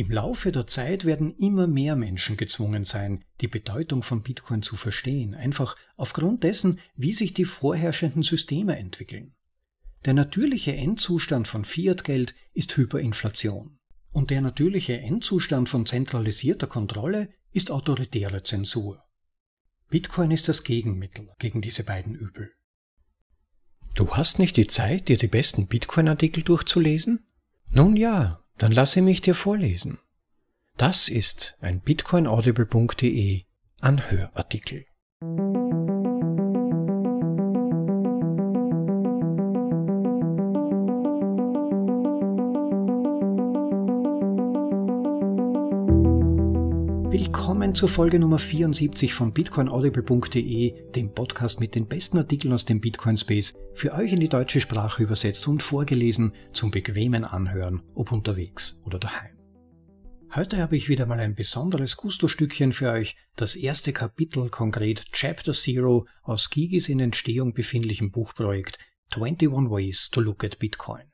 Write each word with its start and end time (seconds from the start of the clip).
Im 0.00 0.10
Laufe 0.10 0.50
der 0.50 0.66
Zeit 0.66 1.04
werden 1.04 1.36
immer 1.36 1.66
mehr 1.66 1.94
Menschen 1.94 2.38
gezwungen 2.38 2.86
sein, 2.86 3.22
die 3.42 3.48
Bedeutung 3.48 4.02
von 4.02 4.22
Bitcoin 4.22 4.62
zu 4.62 4.76
verstehen, 4.76 5.34
einfach 5.34 5.76
aufgrund 5.98 6.42
dessen, 6.42 6.80
wie 6.96 7.12
sich 7.12 7.34
die 7.34 7.44
vorherrschenden 7.44 8.22
Systeme 8.22 8.78
entwickeln. 8.78 9.34
Der 10.06 10.14
natürliche 10.14 10.74
Endzustand 10.74 11.48
von 11.48 11.66
Fiat-Geld 11.66 12.34
ist 12.54 12.74
Hyperinflation. 12.78 13.76
Und 14.10 14.30
der 14.30 14.40
natürliche 14.40 14.98
Endzustand 14.98 15.68
von 15.68 15.84
zentralisierter 15.84 16.66
Kontrolle 16.66 17.28
ist 17.52 17.70
autoritäre 17.70 18.42
Zensur. 18.42 19.04
Bitcoin 19.90 20.30
ist 20.30 20.48
das 20.48 20.64
Gegenmittel 20.64 21.28
gegen 21.38 21.60
diese 21.60 21.84
beiden 21.84 22.14
Übel. 22.14 22.52
Du 23.96 24.08
hast 24.12 24.38
nicht 24.38 24.56
die 24.56 24.66
Zeit, 24.66 25.10
dir 25.10 25.18
die 25.18 25.28
besten 25.28 25.66
Bitcoin-Artikel 25.66 26.42
durchzulesen? 26.42 27.26
Nun 27.68 27.98
ja, 27.98 28.40
dann 28.60 28.72
lasse 28.72 29.00
mich 29.00 29.22
dir 29.22 29.34
vorlesen. 29.34 29.98
Das 30.76 31.08
ist 31.08 31.56
ein 31.60 31.80
bitcoinaudible.de 31.80 33.44
Anhörartikel. 33.80 34.84
Willkommen 47.10 47.74
zur 47.74 47.88
Folge 47.88 48.20
Nummer 48.20 48.38
74 48.38 49.12
von 49.14 49.32
bitcoinaudible.de, 49.32 50.92
dem 50.92 51.12
Podcast 51.12 51.58
mit 51.58 51.74
den 51.74 51.88
besten 51.88 52.18
Artikeln 52.18 52.54
aus 52.54 52.66
dem 52.66 52.80
Bitcoin 52.80 53.16
Space, 53.16 53.52
für 53.74 53.94
euch 53.94 54.12
in 54.12 54.20
die 54.20 54.28
deutsche 54.28 54.60
Sprache 54.60 55.02
übersetzt 55.02 55.48
und 55.48 55.60
vorgelesen 55.60 56.32
zum 56.52 56.70
bequemen 56.70 57.24
Anhören, 57.24 57.82
ob 57.96 58.12
unterwegs 58.12 58.80
oder 58.84 59.00
daheim. 59.00 59.36
Heute 60.36 60.58
habe 60.58 60.76
ich 60.76 60.88
wieder 60.88 61.04
mal 61.06 61.18
ein 61.18 61.34
besonderes 61.34 61.96
Gusto-Stückchen 61.96 62.72
für 62.72 62.92
euch, 62.92 63.16
das 63.34 63.56
erste 63.56 63.92
Kapitel, 63.92 64.48
konkret 64.48 65.02
Chapter 65.10 65.52
Zero 65.52 66.06
aus 66.22 66.48
Gigis 66.48 66.88
in 66.88 67.00
Entstehung 67.00 67.54
befindlichem 67.54 68.12
Buchprojekt 68.12 68.78
21 69.16 69.68
Ways 69.68 70.10
to 70.10 70.20
Look 70.20 70.44
at 70.44 70.60
Bitcoin. 70.60 71.09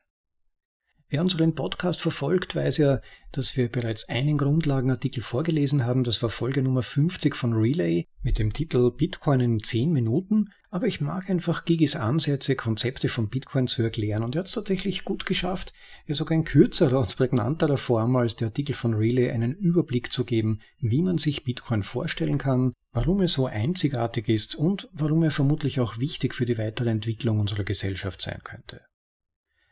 Wer 1.09 1.21
unseren 1.21 1.55
Podcast 1.55 2.01
verfolgt, 2.01 2.53
weiß 2.53 2.79
ja, 2.79 2.99
dass 3.31 3.55
wir 3.55 3.69
bereits 3.69 4.09
einen 4.09 4.37
Grundlagenartikel 4.37 5.23
vorgelesen 5.23 5.85
haben. 5.85 6.03
Das 6.03 6.21
war 6.21 6.29
Folge 6.29 6.61
Nummer 6.61 6.81
50 6.81 7.33
von 7.33 7.53
Relay 7.53 8.07
mit 8.23 8.39
dem 8.39 8.51
Titel 8.51 8.91
Bitcoin 8.91 9.39
in 9.39 9.63
10 9.63 9.93
Minuten. 9.93 10.49
Aber 10.69 10.85
ich 10.85 10.99
mag 10.99 11.29
einfach 11.29 11.63
Gigis 11.63 11.95
Ansätze, 11.95 12.57
Konzepte 12.57 13.07
von 13.07 13.29
Bitcoin 13.29 13.67
zu 13.67 13.83
erklären 13.83 14.21
und 14.21 14.35
er 14.35 14.39
hat 14.39 14.47
es 14.47 14.51
tatsächlich 14.51 15.05
gut 15.05 15.25
geschafft, 15.25 15.71
ja 16.07 16.13
sogar 16.13 16.37
in 16.37 16.43
kürzerer 16.43 16.99
und 16.99 17.15
prägnanterer 17.15 17.77
Form 17.77 18.17
als 18.17 18.35
der 18.35 18.49
Artikel 18.49 18.75
von 18.75 18.93
Relay 18.93 19.31
einen 19.31 19.53
Überblick 19.53 20.11
zu 20.11 20.25
geben, 20.25 20.59
wie 20.79 21.01
man 21.01 21.17
sich 21.17 21.45
Bitcoin 21.45 21.83
vorstellen 21.83 22.37
kann, 22.37 22.73
warum 22.91 23.21
er 23.21 23.29
so 23.29 23.45
einzigartig 23.45 24.27
ist 24.27 24.55
und 24.55 24.89
warum 24.91 25.23
er 25.23 25.31
vermutlich 25.31 25.79
auch 25.79 25.99
wichtig 25.99 26.35
für 26.35 26.45
die 26.45 26.57
weitere 26.57 26.89
Entwicklung 26.89 27.39
unserer 27.39 27.63
Gesellschaft 27.63 28.21
sein 28.21 28.41
könnte. 28.43 28.81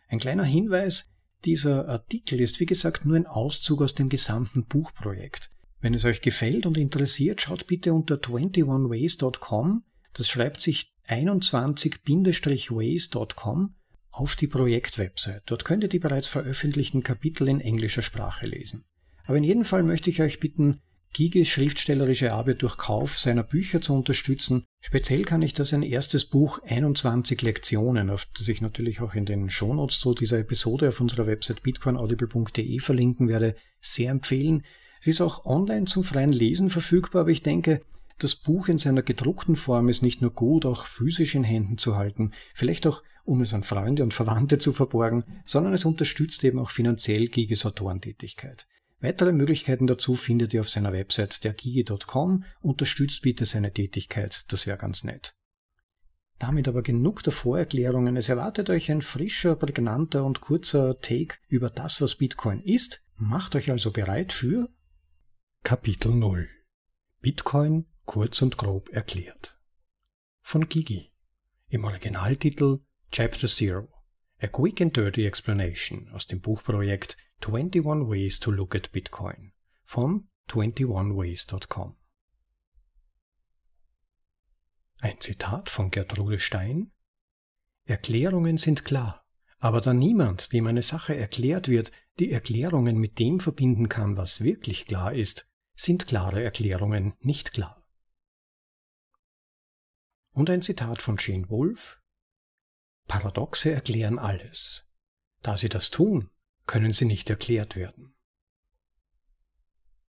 Ein 0.08 0.20
kleiner 0.20 0.46
Hinweis, 0.46 1.10
dieser 1.46 1.88
Artikel 1.88 2.42
ist 2.42 2.60
wie 2.60 2.66
gesagt 2.66 3.06
nur 3.06 3.16
ein 3.16 3.28
Auszug 3.28 3.82
aus 3.82 3.94
dem 3.94 4.10
gesamten 4.10 4.66
Buchprojekt. 4.66 5.52
Wenn 5.80 5.94
es 5.94 6.04
euch 6.06 6.22
gefällt 6.22 6.66
und 6.66 6.78
interessiert, 6.78 7.42
schaut 7.42 7.68
bitte 7.68 7.94
unter 7.94 8.16
21ways.com, 8.16 9.84
das 10.14 10.28
schreibt 10.28 10.62
sich 10.62 10.92
21-ways.com, 11.08 13.76
auf 14.10 14.36
die 14.36 14.48
Projektwebsite. 14.48 15.44
Dort 15.46 15.66
könnt 15.66 15.84
ihr 15.84 15.90
die 15.90 16.00
bereits 16.00 16.28
veröffentlichten 16.28 17.04
Kapitel 17.04 17.48
in 17.48 17.62
englischer 17.62 18.02
Sprache 18.02 18.48
lesen. 18.48 18.86
Aber 19.26 19.38
in 19.38 19.44
jedem 19.44 19.66
Fall 19.66 19.84
möchte 19.84 20.10
ich 20.10 20.20
euch 20.22 20.40
bitten, 20.40 20.82
Giges 21.16 21.48
schriftstellerische 21.48 22.34
Arbeit 22.34 22.62
durch 22.62 22.78
Kauf 22.78 23.18
seiner 23.18 23.44
Bücher 23.44 23.80
zu 23.80 23.94
unterstützen. 23.94 24.66
Speziell 24.82 25.24
kann 25.24 25.42
ich 25.42 25.54
das 25.54 25.74
ein 25.74 25.82
erstes 25.82 26.26
Buch 26.26 26.60
21 26.64 27.42
Lektionen, 27.42 28.10
auf 28.10 28.28
das 28.38 28.50
ich 28.50 28.60
natürlich 28.60 29.00
auch 29.00 29.14
in 29.14 29.26
den 29.26 29.50
Shownotes 29.50 30.00
zu 30.00 30.14
dieser 30.14 30.40
Episode 30.40 30.90
auf 30.90 31.00
unserer 31.00 31.26
Website 31.26 31.64
bitcoinaudible.de 31.64 32.80
verlinken 32.80 33.30
werde, 33.30 33.56
sehr 33.80 34.12
empfehlen. 34.12 34.64
Es 35.00 35.08
ist 35.08 35.22
auch 35.22 35.46
online 35.46 35.86
zum 35.86 36.04
freien 36.04 36.34
Lesen 36.34 36.70
verfügbar, 36.70 37.22
aber 37.22 37.32
ich 37.32 37.44
denke, 37.44 37.80
das 38.18 38.36
Buch 38.36 38.68
in 38.68 38.78
seiner 38.78 39.02
gedruckten 39.02 39.56
Form 39.56 39.88
ist 39.88 40.04
nicht 40.04 40.22
nur 40.22 40.32
gut, 40.32 40.66
auch 40.66 40.86
physisch 40.86 41.34
in 41.34 41.46
Händen 41.46 41.78
zu 41.78 41.96
halten, 41.96 42.32
vielleicht 42.54 42.88
auch 42.88 43.02
um 43.24 43.42
es 43.42 43.54
an 43.54 43.64
Freunde 43.64 44.04
und 44.04 44.14
Verwandte 44.14 44.58
zu 44.58 44.74
verborgen, 44.74 45.24
sondern 45.46 45.74
es 45.74 45.86
unterstützt 45.86 46.44
eben 46.44 46.60
auch 46.60 46.72
finanziell 46.72 47.30
Giges 47.30 47.66
Autorentätigkeit. 47.66 48.68
Weitere 49.00 49.34
Möglichkeiten 49.34 49.88
dazu 49.88 50.16
findet 50.16 50.54
ihr 50.54 50.62
auf 50.62 50.70
seiner 50.70 50.94
Website 50.94 51.44
dergigi.com. 51.44 52.44
Unterstützt 52.62 53.22
bitte 53.22 53.46
seine 53.46 53.74
Tätigkeit, 53.74 54.46
das 54.50 54.66
wäre 54.66 54.78
ganz 54.78 55.04
nett. 55.04 55.36
Damit 56.40 56.68
aber 56.68 56.82
genug 56.82 57.24
der 57.24 57.32
Vorerklärungen. 57.32 58.18
Es 58.18 58.30
erwartet 58.30 58.70
euch 58.70 58.92
ein 58.92 59.02
frischer, 59.02 59.56
prägnanter 59.56 60.26
und 60.26 60.42
kurzer 60.42 61.00
Take 61.00 61.38
über 61.48 61.70
das, 61.70 62.02
was 62.02 62.16
Bitcoin 62.16 62.62
ist. 62.62 63.04
Macht 63.16 63.56
euch 63.56 63.72
also 63.72 63.92
bereit 63.92 64.34
für 64.34 64.70
Kapitel 65.64 66.14
0. 66.14 66.50
Bitcoin 67.22 67.86
kurz 68.06 68.42
und 68.42 68.58
grob 68.58 68.90
erklärt. 68.90 69.58
Von 70.42 70.68
Gigi. 70.68 71.12
Im 71.70 71.86
Originaltitel 71.86 72.80
Chapter 73.12 73.48
Zero. 73.48 73.88
A 74.40 74.48
Quick 74.48 74.82
and 74.82 74.96
Dirty 74.96 75.26
Explanation 75.26 76.10
aus 76.10 76.28
dem 76.28 76.42
Buchprojekt 76.42 77.18
21 77.48 78.10
Ways 78.10 78.40
to 78.40 78.50
Look 78.50 78.74
at 78.74 78.92
Bitcoin 78.92 79.52
von 79.84 80.30
21ways.com. 80.50 81.96
Ein 85.02 85.20
Zitat 85.20 85.70
von 85.70 85.92
Gertrude 85.92 86.40
Stein 86.40 86.92
Erklärungen 87.84 88.58
sind 88.58 88.84
klar, 88.84 89.28
aber 89.60 89.80
da 89.80 89.94
niemand, 89.94 90.54
dem 90.54 90.66
eine 90.66 90.82
Sache 90.82 91.16
erklärt 91.16 91.68
wird, 91.68 91.92
die 92.18 92.32
Erklärungen 92.32 92.98
mit 92.98 93.20
dem 93.20 93.40
verbinden 93.40 93.90
kann, 93.90 94.18
was 94.18 94.44
wirklich 94.44 94.88
klar 94.88 95.14
ist, 95.14 95.48
sind 95.76 96.08
klare 96.08 96.44
Erklärungen 96.44 97.14
nicht 97.20 97.54
klar. 97.54 97.88
Und 100.32 100.50
ein 100.50 100.64
Zitat 100.64 101.00
von 101.00 101.20
Shane 101.20 101.50
Wolf 101.50 102.02
Paradoxe 103.08 103.72
erklären 103.72 104.18
alles. 104.18 104.92
Da 105.44 105.58
sie 105.58 105.70
das 105.70 105.92
tun, 105.92 106.32
können 106.66 106.92
sie 106.92 107.06
nicht 107.06 107.30
erklärt 107.30 107.76
werden. 107.76 108.16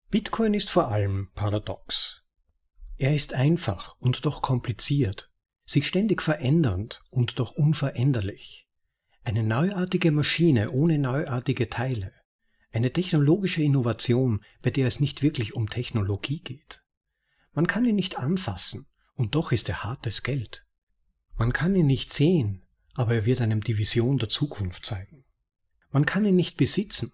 Bitcoin 0.10 0.54
ist 0.54 0.70
vor 0.70 0.90
allem 0.90 1.30
paradox. 1.34 2.22
Er 2.98 3.16
ist 3.16 3.34
einfach 3.34 3.96
und 4.00 4.26
doch 4.26 4.42
kompliziert, 4.42 5.32
sich 5.66 5.88
ständig 5.88 6.22
verändernd 6.22 7.02
und 7.10 7.40
doch 7.40 7.52
unveränderlich. 7.52 8.68
Eine 9.24 9.44
neuartige 9.44 10.12
Maschine 10.12 10.72
ohne 10.72 11.00
neuartige 11.00 11.70
Teile. 11.70 12.14
Eine 12.72 12.92
technologische 12.92 13.64
Innovation, 13.64 14.44
bei 14.62 14.70
der 14.70 14.88
es 14.88 15.00
nicht 15.00 15.24
wirklich 15.24 15.56
um 15.56 15.70
Technologie 15.70 16.42
geht. 16.42 16.84
Man 17.54 17.68
kann 17.68 17.86
ihn 17.86 17.96
nicht 17.96 18.18
anfassen, 18.18 18.88
und 19.16 19.36
doch 19.36 19.52
ist 19.52 19.70
er 19.70 19.84
hartes 19.84 20.24
Geld. 20.24 20.66
Man 21.36 21.54
kann 21.54 21.76
ihn 21.76 21.88
nicht 21.88 22.12
sehen, 22.12 22.66
aber 22.96 23.16
er 23.16 23.26
wird 23.26 23.42
einem 23.42 23.62
die 23.62 23.78
Vision 23.78 24.18
der 24.18 24.30
Zukunft 24.30 24.86
zeigen. 24.86 25.23
Man 25.94 26.06
kann 26.08 26.26
ihn 26.26 26.36
nicht 26.36 26.58
besitzen, 26.58 27.14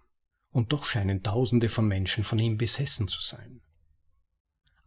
und 0.52 0.72
doch 0.72 0.86
scheinen 0.86 1.22
Tausende 1.22 1.68
von 1.68 1.88
Menschen 1.88 2.24
von 2.24 2.40
ihm 2.40 2.58
besessen 2.58 3.08
zu 3.08 3.22
sein. 3.22 3.62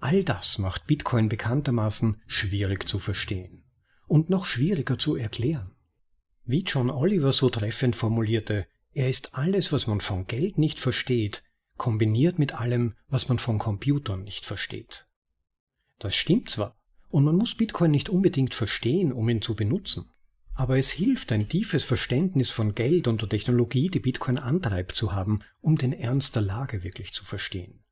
All 0.00 0.24
das 0.24 0.58
macht 0.58 0.86
Bitcoin 0.86 1.28
bekanntermaßen 1.28 2.20
schwierig 2.26 2.88
zu 2.88 2.98
verstehen 2.98 3.64
und 4.08 4.30
noch 4.30 4.46
schwieriger 4.46 4.98
zu 4.98 5.14
erklären. 5.14 5.76
Wie 6.44 6.62
John 6.62 6.90
Oliver 6.90 7.32
so 7.32 7.50
treffend 7.50 7.94
formulierte, 7.94 8.66
er 8.92 9.08
ist 9.08 9.34
alles, 9.34 9.72
was 9.72 9.86
man 9.86 10.00
von 10.00 10.26
Geld 10.26 10.56
nicht 10.58 10.80
versteht, 10.80 11.44
kombiniert 11.76 12.38
mit 12.38 12.54
allem, 12.54 12.96
was 13.08 13.28
man 13.28 13.38
von 13.38 13.58
Computern 13.58 14.24
nicht 14.24 14.46
versteht. 14.46 15.06
Das 15.98 16.16
stimmt 16.16 16.48
zwar, 16.50 16.76
und 17.10 17.24
man 17.24 17.36
muss 17.36 17.54
Bitcoin 17.54 17.90
nicht 17.90 18.08
unbedingt 18.08 18.54
verstehen, 18.54 19.12
um 19.12 19.28
ihn 19.28 19.42
zu 19.42 19.54
benutzen. 19.54 20.11
Aber 20.54 20.78
es 20.78 20.90
hilft, 20.90 21.32
ein 21.32 21.48
tiefes 21.48 21.82
Verständnis 21.82 22.50
von 22.50 22.74
Geld 22.74 23.08
und 23.08 23.22
der 23.22 23.28
Technologie, 23.28 23.88
die 23.88 24.00
Bitcoin 24.00 24.38
antreibt, 24.38 24.94
zu 24.94 25.12
haben, 25.12 25.40
um 25.60 25.76
den 25.76 25.92
Ernst 25.92 26.36
der 26.36 26.42
Lage 26.42 26.84
wirklich 26.84 27.12
zu 27.12 27.24
verstehen. 27.24 27.82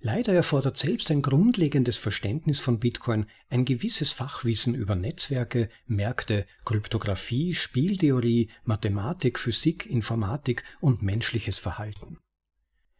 Leider 0.00 0.32
erfordert 0.32 0.76
selbst 0.76 1.10
ein 1.10 1.22
grundlegendes 1.22 1.96
Verständnis 1.96 2.60
von 2.60 2.78
Bitcoin 2.78 3.26
ein 3.50 3.64
gewisses 3.64 4.12
Fachwissen 4.12 4.74
über 4.74 4.94
Netzwerke, 4.94 5.70
Märkte, 5.86 6.46
Kryptographie, 6.64 7.52
Spieltheorie, 7.52 8.48
Mathematik, 8.62 9.40
Physik, 9.40 9.86
Informatik 9.86 10.62
und 10.80 11.02
menschliches 11.02 11.58
Verhalten. 11.58 12.18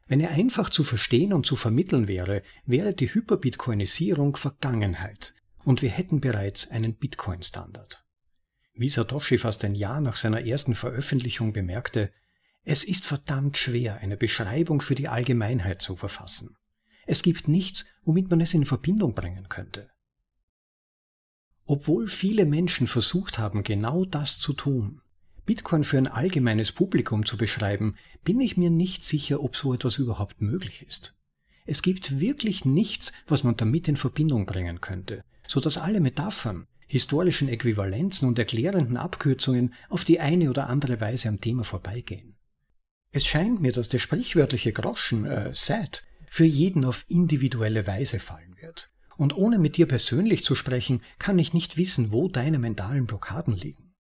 Wenn 0.08 0.18
er 0.18 0.30
einfach 0.30 0.70
zu 0.70 0.82
verstehen 0.82 1.32
und 1.32 1.46
zu 1.46 1.54
vermitteln 1.54 2.08
wäre, 2.08 2.42
wäre 2.64 2.94
die 2.94 3.14
Hyperbitcoinisierung 3.14 4.34
Vergangenheit 4.34 5.34
und 5.64 5.82
wir 5.82 5.90
hätten 5.90 6.20
bereits 6.20 6.68
einen 6.68 6.94
Bitcoin-Standard. 6.94 8.07
Wie 8.80 8.88
Satoshi 8.88 9.38
fast 9.38 9.64
ein 9.64 9.74
Jahr 9.74 10.00
nach 10.00 10.14
seiner 10.14 10.46
ersten 10.46 10.72
Veröffentlichung 10.72 11.52
bemerkte, 11.52 12.12
Es 12.62 12.84
ist 12.84 13.06
verdammt 13.06 13.58
schwer, 13.58 13.98
eine 13.98 14.16
Beschreibung 14.16 14.80
für 14.80 14.94
die 14.94 15.08
Allgemeinheit 15.08 15.82
zu 15.82 15.96
verfassen. 15.96 16.56
Es 17.04 17.24
gibt 17.24 17.48
nichts, 17.48 17.86
womit 18.04 18.30
man 18.30 18.40
es 18.40 18.54
in 18.54 18.64
Verbindung 18.66 19.14
bringen 19.14 19.48
könnte. 19.48 19.90
Obwohl 21.64 22.06
viele 22.06 22.44
Menschen 22.44 22.86
versucht 22.86 23.40
haben, 23.40 23.64
genau 23.64 24.04
das 24.04 24.38
zu 24.38 24.52
tun, 24.52 25.00
Bitcoin 25.44 25.82
für 25.82 25.98
ein 25.98 26.06
allgemeines 26.06 26.70
Publikum 26.70 27.26
zu 27.26 27.36
beschreiben, 27.36 27.96
bin 28.22 28.40
ich 28.40 28.56
mir 28.56 28.70
nicht 28.70 29.02
sicher, 29.02 29.42
ob 29.42 29.56
so 29.56 29.74
etwas 29.74 29.98
überhaupt 29.98 30.40
möglich 30.40 30.86
ist. 30.86 31.18
Es 31.66 31.82
gibt 31.82 32.20
wirklich 32.20 32.64
nichts, 32.64 33.12
was 33.26 33.42
man 33.42 33.56
damit 33.56 33.88
in 33.88 33.96
Verbindung 33.96 34.46
bringen 34.46 34.80
könnte, 34.80 35.24
so 35.48 35.58
dass 35.58 35.78
alle 35.78 35.98
Metaphern, 35.98 36.68
historischen 36.88 37.48
Äquivalenzen 37.48 38.26
und 38.26 38.38
erklärenden 38.38 38.96
Abkürzungen 38.96 39.74
auf 39.88 40.04
die 40.04 40.18
eine 40.18 40.50
oder 40.50 40.68
andere 40.68 41.00
Weise 41.00 41.28
am 41.28 41.40
Thema 41.40 41.62
vorbeigehen. 41.62 42.36
Es 43.10 43.24
scheint 43.24 43.60
mir, 43.60 43.72
dass 43.72 43.88
der 43.88 43.98
sprichwörtliche 43.98 44.72
Groschen, 44.72 45.24
äh, 45.24 45.54
Sad, 45.54 46.02
für 46.28 46.44
jeden 46.44 46.84
auf 46.84 47.04
individuelle 47.08 47.86
Weise 47.86 48.18
fallen 48.18 48.56
wird. 48.60 48.90
Und 49.16 49.36
ohne 49.36 49.58
mit 49.58 49.76
dir 49.76 49.86
persönlich 49.86 50.44
zu 50.44 50.54
sprechen, 50.54 51.02
kann 51.18 51.38
ich 51.38 51.54
nicht 51.54 51.76
wissen, 51.76 52.12
wo 52.12 52.28
deine 52.28 52.58
mentalen 52.58 53.06
Blockaden 53.06 53.54
liegen. 53.54 53.94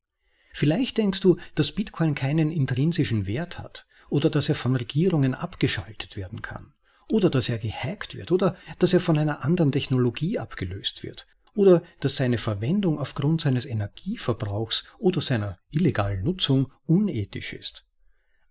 Vielleicht 0.54 0.98
denkst 0.98 1.22
du, 1.22 1.38
dass 1.56 1.72
Bitcoin 1.72 2.16
keinen 2.16 2.52
intrinsischen 2.52 3.28
Wert 3.28 3.60
hat, 3.60 3.88
oder 4.10 4.30
dass 4.30 4.50
er 4.50 4.56
von 4.56 4.76
Regierungen 4.76 5.34
abgeschaltet 5.34 6.16
werden 6.16 6.42
kann, 6.42 6.74
oder 7.10 7.30
dass 7.30 7.50
er 7.50 7.58
gehackt 7.58 8.16
wird, 8.16 8.32
oder 8.32 8.56
dass 8.80 8.94
er 8.94 9.00
von 9.00 9.18
einer 9.18 9.44
anderen 9.44 9.72
Technologie 9.72 10.38
abgelöst 10.40 11.04
wird, 11.04 11.28
oder 11.58 11.82
dass 12.02 12.16
seine 12.16 12.38
Verwendung 12.38 13.00
aufgrund 13.00 13.42
seines 13.42 13.66
Energieverbrauchs 13.66 14.86
oder 15.00 15.22
seiner 15.22 15.58
illegalen 15.72 16.24
Nutzung 16.24 16.72
unethisch 16.86 17.52
ist. 17.52 17.88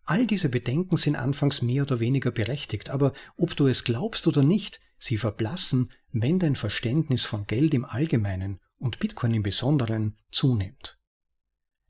All 0.02 0.26
diese 0.26 0.48
Bedenken 0.48 0.96
sind 0.96 1.14
anfangs 1.14 1.62
mehr 1.62 1.84
oder 1.84 2.00
weniger 2.00 2.32
berechtigt, 2.32 2.90
aber 2.90 3.12
ob 3.36 3.56
du 3.56 3.68
es 3.68 3.84
glaubst 3.84 4.26
oder 4.26 4.42
nicht, 4.42 4.80
sie 4.98 5.18
verblassen, 5.18 5.92
wenn 6.10 6.40
dein 6.40 6.56
Verständnis 6.56 7.24
von 7.24 7.46
Geld 7.46 7.74
im 7.74 7.84
Allgemeinen 7.84 8.58
und 8.78 8.98
Bitcoin 8.98 9.34
im 9.34 9.44
Besonderen 9.44 10.16
zunimmt. 10.32 10.98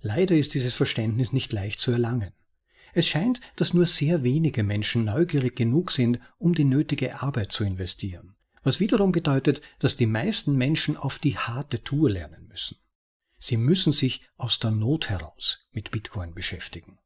Leider 0.00 0.36
ist 0.36 0.52
dieses 0.52 0.74
Verständnis 0.74 1.32
nicht 1.32 1.50
leicht 1.50 1.80
zu 1.80 1.92
erlangen. 1.92 2.32
Es 2.92 3.06
scheint, 3.06 3.40
dass 3.56 3.72
nur 3.72 3.86
sehr 3.86 4.22
wenige 4.22 4.62
Menschen 4.62 5.06
neugierig 5.06 5.56
genug 5.56 5.92
sind, 5.92 6.20
um 6.36 6.54
die 6.54 6.64
nötige 6.64 7.22
Arbeit 7.22 7.52
zu 7.52 7.64
investieren, 7.64 8.35
was 8.66 8.80
wiederum 8.80 9.12
bedeutet, 9.12 9.62
dass 9.78 9.96
die 9.96 10.06
meisten 10.06 10.56
Menschen 10.56 10.96
auf 10.96 11.20
die 11.20 11.38
harte 11.38 11.84
Tour 11.84 12.10
lernen 12.10 12.48
müssen. 12.48 12.76
Sie 13.38 13.56
müssen 13.56 13.92
sich 13.92 14.28
aus 14.36 14.58
der 14.58 14.72
Not 14.72 15.08
heraus 15.08 15.68
mit 15.70 15.92
Bitcoin 15.92 16.34
beschäftigen. 16.34 16.98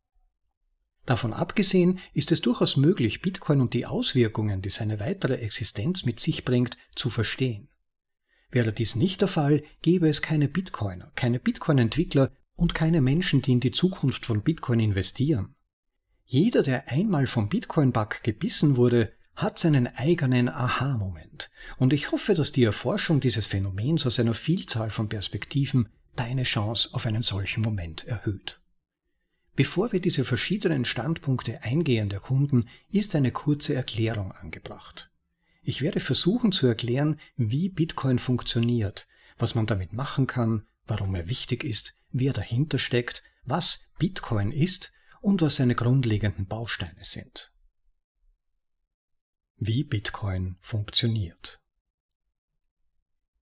Davon 1.05 1.35
abgesehen 1.35 1.99
ist 2.15 2.33
es 2.33 2.41
durchaus 2.41 2.79
möglich, 2.79 3.21
Bitcoin 3.21 3.61
und 3.61 3.75
die 3.75 3.85
Auswirkungen, 3.85 4.63
die 4.63 4.71
seine 4.71 5.01
weitere 5.01 5.35
Existenz 5.35 6.07
mit 6.07 6.19
sich 6.19 6.47
bringt, 6.47 6.79
zu 6.97 7.11
verstehen. 7.11 7.69
Wäre 8.51 8.73
dies 8.73 8.97
nicht 8.97 9.21
der 9.21 9.29
Fall, 9.29 9.63
gäbe 9.83 10.09
es 10.09 10.23
keine 10.23 10.49
Bitcoiner, 10.49 11.13
keine 11.15 11.41
Bitcoin-Entwickler 11.41 12.33
und 12.55 12.75
keine 12.75 13.03
Menschen, 13.03 13.43
die 13.43 13.53
in 13.53 13.61
die 13.61 13.71
Zukunft 13.71 14.25
von 14.25 14.43
Bitcoin 14.43 14.81
investieren. 14.81 15.57
Jeder, 16.25 16.63
der 16.63 16.89
einmal 16.89 17.27
vom 17.27 17.51
Bitcoin-Bug 17.51 18.23
gebissen 18.23 18.79
wurde, 18.79 19.13
hat 19.41 19.59
seinen 19.59 19.87
eigenen 19.87 20.49
Aha-Moment. 20.51 21.51
Und 21.79 21.93
ich 21.95 22.13
hoffe, 22.13 22.35
dass 22.35 22.53
die 22.53 22.65
Erforschung 22.65 23.21
dieses 23.21 23.47
Phänomens 23.47 24.05
aus 24.07 24.21
einer 24.21 24.35
Vielzahl 24.35 24.91
von 24.91 25.09
Perspektiven 25.09 25.89
deine 26.15 26.43
Chance 26.43 26.91
auf 26.93 27.07
einen 27.07 27.23
solchen 27.23 27.63
Moment 27.63 28.07
erhöht. 28.07 28.61
Bevor 29.57 29.93
wir 29.93 30.01
diese 30.01 30.25
verschiedenen 30.25 30.85
Standpunkte 30.85 31.63
eingehend 31.63 32.13
erkunden, 32.13 32.69
ist 32.91 33.17
eine 33.17 33.33
kurze 33.33 33.75
Erklärung 33.75 34.33
angebracht. 34.33 35.11
Ich 35.63 35.81
werde 35.81 36.01
versuchen 36.01 36.53
zu 36.53 36.67
erklären, 36.67 37.19
wie 37.37 37.69
Bitcoin 37.71 38.19
funktioniert, 38.19 39.07
was 39.39 39.55
man 39.55 39.67
damit 39.67 39.93
machen 39.95 40.27
kann, 40.27 40.67
warum 40.87 41.15
er 41.15 41.29
wichtig 41.29 41.65
ist, 41.65 41.99
wie 42.11 42.27
er 42.27 42.33
dahinter 42.35 42.79
steckt, 42.79 43.23
was 43.45 43.91
Bitcoin 43.99 44.53
ist 44.53 44.93
und 45.23 45.41
was 45.41 45.57
seine 45.57 45.75
grundlegenden 45.75 46.47
Bausteine 46.47 47.05
sind. 47.05 47.53
Wie 49.61 49.85
Bitcoin 49.85 50.57
funktioniert. 50.61 51.61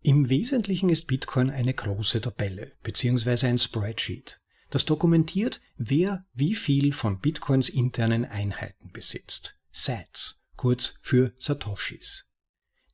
Im 0.03 0.29
Wesentlichen 0.29 0.89
ist 0.89 1.07
Bitcoin 1.07 1.49
eine 1.49 1.73
große 1.73 2.21
Tabelle 2.21 2.73
bzw. 2.83 3.47
ein 3.47 3.57
Spreadsheet 3.57 4.41
das 4.71 4.85
dokumentiert, 4.85 5.61
wer 5.77 6.25
wie 6.33 6.55
viel 6.55 6.93
von 6.93 7.19
Bitcoins 7.19 7.69
internen 7.69 8.25
Einheiten 8.25 8.91
besitzt. 8.91 9.59
Sats, 9.69 10.43
kurz 10.55 10.95
für 11.01 11.33
Satoshis. 11.37 12.27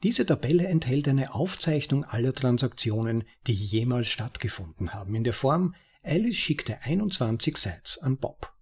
Diese 0.04 0.26
Tabelle 0.26 0.68
enthält 0.68 1.08
eine 1.08 1.34
Aufzeichnung 1.34 2.04
aller 2.04 2.34
Transaktionen, 2.34 3.24
die 3.46 3.54
jemals 3.54 4.10
stattgefunden 4.10 4.94
haben, 4.94 5.16
in 5.16 5.24
der 5.24 5.34
Form, 5.34 5.76
Alice 6.04 6.38
schickte 6.38 6.82
21 6.82 7.58
Sats 7.58 7.98
an 8.00 8.18
Bob. 8.18 8.54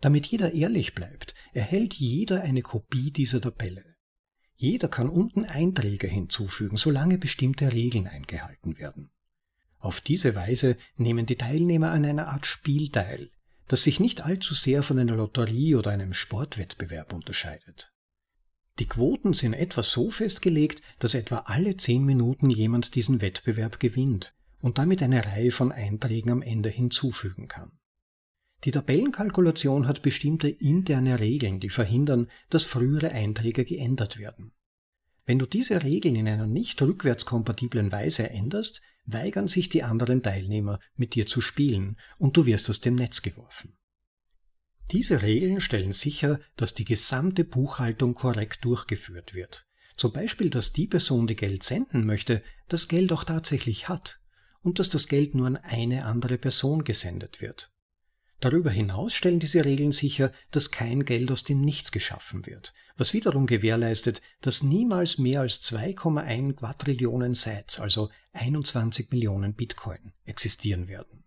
Damit 0.00 0.26
jeder 0.26 0.52
ehrlich 0.52 0.94
bleibt, 0.94 1.34
erhält 1.52 1.94
jeder 1.94 2.42
eine 2.42 2.62
Kopie 2.62 3.10
dieser 3.10 3.40
Tabelle. 3.40 3.84
Jeder 4.56 4.88
kann 4.88 5.08
unten 5.08 5.44
Einträge 5.44 6.06
hinzufügen, 6.06 6.76
solange 6.76 7.18
bestimmte 7.18 7.72
Regeln 7.72 8.06
eingehalten 8.06 8.78
werden. 8.78 9.10
Auf 9.78 10.00
diese 10.02 10.34
Weise 10.34 10.76
nehmen 10.96 11.26
die 11.26 11.36
Teilnehmer 11.36 11.90
an 11.90 12.04
einer 12.04 12.28
Art 12.28 12.46
Spiel 12.46 12.90
teil, 12.90 13.30
das 13.68 13.82
sich 13.82 14.00
nicht 14.00 14.22
allzu 14.22 14.54
sehr 14.54 14.82
von 14.82 14.98
einer 14.98 15.16
Lotterie 15.16 15.76
oder 15.76 15.90
einem 15.90 16.12
Sportwettbewerb 16.12 17.12
unterscheidet. 17.12 17.92
Die 18.78 18.86
Quoten 18.86 19.32
sind 19.32 19.54
etwa 19.54 19.82
so 19.82 20.10
festgelegt, 20.10 20.82
dass 20.98 21.14
etwa 21.14 21.38
alle 21.46 21.76
zehn 21.76 22.04
Minuten 22.04 22.50
jemand 22.50 22.94
diesen 22.94 23.20
Wettbewerb 23.20 23.80
gewinnt 23.80 24.34
und 24.60 24.78
damit 24.78 25.02
eine 25.02 25.24
Reihe 25.24 25.50
von 25.50 25.72
Einträgen 25.72 26.30
am 26.30 26.42
Ende 26.42 26.68
hinzufügen 26.68 27.48
kann. 27.48 27.72
Die 28.64 28.72
Tabellenkalkulation 28.72 29.86
hat 29.86 30.02
bestimmte 30.02 30.48
interne 30.48 31.18
Regeln, 31.18 31.60
die 31.60 31.70
verhindern, 31.70 32.28
dass 32.50 32.64
frühere 32.64 33.10
Einträge 33.10 33.64
geändert 33.64 34.18
werden. 34.18 34.52
Wenn 35.24 35.38
du 35.38 35.46
diese 35.46 35.82
Regeln 35.82 36.16
in 36.16 36.28
einer 36.28 36.46
nicht 36.46 36.82
rückwärtskompatiblen 36.82 37.90
Weise 37.92 38.28
änderst, 38.28 38.82
weigern 39.06 39.48
sich 39.48 39.68
die 39.68 39.82
anderen 39.82 40.22
Teilnehmer, 40.22 40.78
mit 40.96 41.14
dir 41.14 41.26
zu 41.26 41.40
spielen, 41.40 41.96
und 42.18 42.36
du 42.36 42.46
wirst 42.46 42.68
aus 42.68 42.80
dem 42.80 42.96
Netz 42.96 43.22
geworfen. 43.22 43.76
Diese 44.90 45.22
Regeln 45.22 45.60
stellen 45.60 45.92
sicher, 45.92 46.40
dass 46.56 46.74
die 46.74 46.84
gesamte 46.84 47.44
Buchhaltung 47.44 48.14
korrekt 48.14 48.64
durchgeführt 48.64 49.34
wird. 49.34 49.66
Zum 49.96 50.12
Beispiel, 50.12 50.50
dass 50.50 50.72
die 50.72 50.86
Person, 50.86 51.26
die 51.26 51.36
Geld 51.36 51.62
senden 51.62 52.04
möchte, 52.04 52.42
das 52.68 52.88
Geld 52.88 53.12
auch 53.12 53.24
tatsächlich 53.24 53.88
hat 53.88 54.20
und 54.62 54.78
dass 54.78 54.88
das 54.88 55.08
Geld 55.08 55.34
nur 55.34 55.46
an 55.46 55.56
eine 55.56 56.06
andere 56.06 56.38
Person 56.38 56.84
gesendet 56.84 57.40
wird. 57.40 57.70
Darüber 58.40 58.70
hinaus 58.70 59.12
stellen 59.14 59.38
diese 59.38 59.66
Regeln 59.66 59.92
sicher, 59.92 60.32
dass 60.50 60.70
kein 60.70 61.04
Geld 61.04 61.30
aus 61.30 61.44
dem 61.44 61.60
Nichts 61.60 61.92
geschaffen 61.92 62.46
wird, 62.46 62.72
was 62.96 63.12
wiederum 63.12 63.46
gewährleistet, 63.46 64.22
dass 64.40 64.62
niemals 64.62 65.18
mehr 65.18 65.42
als 65.42 65.60
2,1 65.62 66.54
Quadrillionen 66.54 67.34
Sats, 67.34 67.78
also 67.78 68.08
21 68.32 69.10
Millionen 69.10 69.54
Bitcoin, 69.54 70.12
existieren 70.24 70.88
werden. 70.88 71.24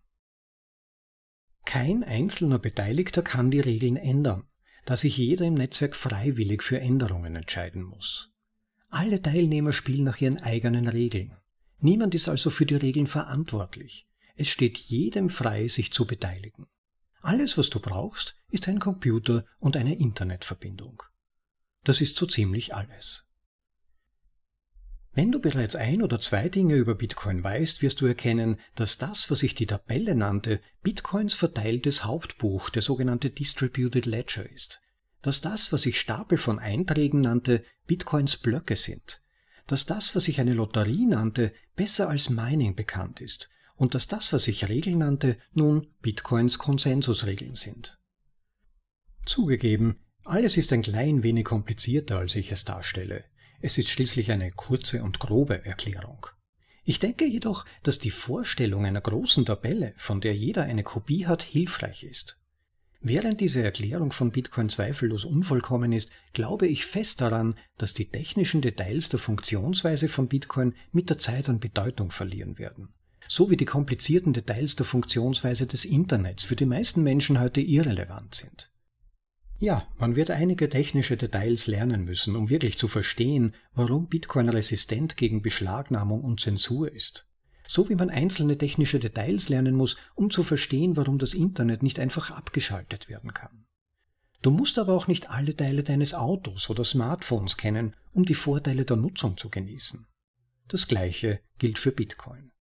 Kein 1.65 2.03
einzelner 2.03 2.59
Beteiligter 2.59 3.21
kann 3.21 3.51
die 3.51 3.59
Regeln 3.59 3.95
ändern, 3.95 4.47
da 4.85 4.97
sich 4.97 5.15
jeder 5.17 5.45
im 5.45 5.53
Netzwerk 5.53 5.95
freiwillig 5.95 6.63
für 6.63 6.79
Änderungen 6.79 7.35
entscheiden 7.35 7.83
muss. 7.83 8.31
Alle 8.89 9.21
Teilnehmer 9.21 9.71
spielen 9.71 10.03
nach 10.03 10.19
ihren 10.19 10.41
eigenen 10.41 10.87
Regeln. 10.87 11.37
Niemand 11.79 12.15
ist 12.15 12.27
also 12.27 12.49
für 12.49 12.65
die 12.65 12.75
Regeln 12.75 13.07
verantwortlich. 13.07 14.07
Es 14.35 14.49
steht 14.49 14.77
jedem 14.77 15.29
frei, 15.29 15.67
sich 15.67 15.93
zu 15.93 16.05
beteiligen. 16.05 16.67
Alles, 17.23 17.57
was 17.57 17.69
du 17.69 17.79
brauchst, 17.79 18.35
ist 18.49 18.67
ein 18.67 18.79
Computer 18.79 19.45
und 19.59 19.77
eine 19.77 19.97
Internetverbindung. 19.97 21.03
Das 21.85 22.01
ist 22.01 22.17
so 22.17 22.25
ziemlich 22.25 22.75
alles. 22.75 23.25
Wenn 25.13 25.31
du 25.31 25.39
bereits 25.39 25.77
ein 25.77 26.01
oder 26.01 26.19
zwei 26.19 26.49
Dinge 26.49 26.75
über 26.75 26.95
Bitcoin 26.95 27.41
weißt, 27.41 27.81
wirst 27.81 28.01
du 28.01 28.07
erkennen, 28.07 28.59
dass 28.75 28.97
das, 28.97 29.31
was 29.31 29.41
ich 29.41 29.55
die 29.55 29.67
Tabelle 29.67 30.15
nannte, 30.15 30.59
Bitcoins 30.81 31.33
verteiltes 31.33 32.03
Hauptbuch, 32.03 32.69
der 32.69 32.81
sogenannte 32.81 33.29
Distributed 33.29 34.05
Ledger 34.05 34.49
ist. 34.49 34.81
Dass 35.21 35.39
das, 35.39 35.71
was 35.71 35.85
ich 35.85 36.01
Stapel 36.01 36.37
von 36.37 36.59
Einträgen 36.59 37.21
nannte, 37.21 37.63
Bitcoins 37.87 38.35
Blöcke 38.35 38.75
sind. 38.75 39.21
Dass 39.67 39.85
das, 39.85 40.13
was 40.13 40.27
ich 40.27 40.41
eine 40.41 40.53
Lotterie 40.53 41.05
nannte, 41.05 41.53
besser 41.77 42.09
als 42.09 42.29
Mining 42.29 42.75
bekannt 42.75 43.21
ist 43.21 43.49
und 43.75 43.95
dass 43.95 44.07
das, 44.07 44.33
was 44.33 44.47
ich 44.47 44.69
Regeln 44.69 44.99
nannte, 44.99 45.37
nun 45.53 45.87
Bitcoins 46.01 46.57
Konsensusregeln 46.57 47.55
sind. 47.55 47.99
Zugegeben, 49.25 49.99
alles 50.25 50.57
ist 50.57 50.71
ein 50.73 50.81
klein 50.81 51.23
wenig 51.23 51.45
komplizierter, 51.45 52.17
als 52.17 52.35
ich 52.35 52.51
es 52.51 52.65
darstelle. 52.65 53.25
Es 53.61 53.77
ist 53.77 53.89
schließlich 53.89 54.31
eine 54.31 54.51
kurze 54.51 55.03
und 55.03 55.19
grobe 55.19 55.65
Erklärung. 55.65 56.27
Ich 56.85 56.99
denke 56.99 57.25
jedoch, 57.25 57.65
dass 57.83 57.99
die 57.99 58.11
Vorstellung 58.11 58.85
einer 58.85 59.01
großen 59.01 59.45
Tabelle, 59.45 59.93
von 59.95 60.19
der 60.19 60.35
jeder 60.35 60.63
eine 60.63 60.83
Kopie 60.83 61.27
hat, 61.27 61.43
hilfreich 61.43 62.03
ist. 62.03 62.41
Während 62.99 63.41
diese 63.41 63.61
Erklärung 63.61 64.13
von 64.13 64.31
Bitcoin 64.31 64.69
zweifellos 64.69 65.25
unvollkommen 65.25 65.91
ist, 65.91 66.11
glaube 66.31 66.67
ich 66.67 66.85
fest 66.85 67.19
daran, 67.19 67.57
dass 67.77 67.93
die 67.93 68.09
technischen 68.09 68.61
Details 68.61 69.09
der 69.09 69.19
Funktionsweise 69.19 70.07
von 70.07 70.29
Bitcoin 70.29 70.73
mit 70.93 71.09
der 71.09 71.17
Zeit 71.17 71.49
an 71.49 71.59
Bedeutung 71.59 72.11
verlieren 72.11 72.57
werden. 72.57 72.93
So 73.27 73.49
wie 73.49 73.57
die 73.57 73.65
komplizierten 73.65 74.33
Details 74.33 74.75
der 74.75 74.85
Funktionsweise 74.85 75.67
des 75.67 75.85
Internets 75.85 76.43
für 76.43 76.55
die 76.55 76.65
meisten 76.65 77.03
Menschen 77.03 77.39
heute 77.39 77.61
irrelevant 77.61 78.35
sind. 78.35 78.69
Ja, 79.59 79.87
man 79.97 80.15
wird 80.15 80.29
einige 80.29 80.69
technische 80.69 81.15
Details 81.15 81.67
lernen 81.67 82.03
müssen, 82.03 82.35
um 82.35 82.49
wirklich 82.49 82.77
zu 82.77 82.87
verstehen, 82.87 83.55
warum 83.73 84.07
Bitcoin 84.07 84.49
resistent 84.49 85.15
gegen 85.15 85.41
Beschlagnahmung 85.41 86.21
und 86.23 86.41
Zensur 86.41 86.91
ist. 86.91 87.29
So 87.67 87.87
wie 87.87 87.95
man 87.95 88.09
einzelne 88.09 88.57
technische 88.57 88.99
Details 88.99 89.47
lernen 89.47 89.75
muss, 89.75 89.95
um 90.15 90.29
zu 90.29 90.43
verstehen, 90.43 90.97
warum 90.97 91.17
das 91.17 91.33
Internet 91.33 91.81
nicht 91.81 91.99
einfach 91.99 92.29
abgeschaltet 92.31 93.07
werden 93.07 93.33
kann. 93.33 93.65
Du 94.41 94.51
musst 94.51 94.77
aber 94.77 94.93
auch 94.93 95.07
nicht 95.07 95.29
alle 95.29 95.55
Teile 95.55 95.83
deines 95.83 96.13
Autos 96.13 96.69
oder 96.69 96.83
Smartphones 96.83 97.55
kennen, 97.55 97.95
um 98.11 98.25
die 98.25 98.35
Vorteile 98.35 98.83
der 98.83 98.97
Nutzung 98.97 99.37
zu 99.37 99.49
genießen. 99.49 100.05
Das 100.67 100.89
gleiche 100.89 101.39
gilt 101.57 101.79
für 101.79 101.93
Bitcoin. 101.93 102.51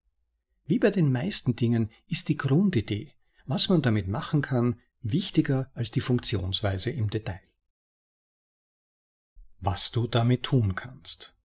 Wie 0.73 0.79
bei 0.79 0.91
den 0.91 1.13
meisten 1.13 1.55
Dingen 1.55 1.91
ist 2.07 2.31
die 2.31 2.39
Grundidee, 2.39 3.13
was 3.45 3.69
man 3.69 3.83
damit 3.83 4.09
machen 4.09 4.41
kann, 4.41 4.81
wichtiger 5.03 5.71
als 5.75 5.91
die 5.91 6.01
Funktionsweise 6.01 6.89
im 6.89 7.11
Detail. 7.11 7.43
Was 9.61 9.91
du 9.91 10.07
damit 10.07 10.45
tun 10.45 10.75
kannst. 10.75 11.37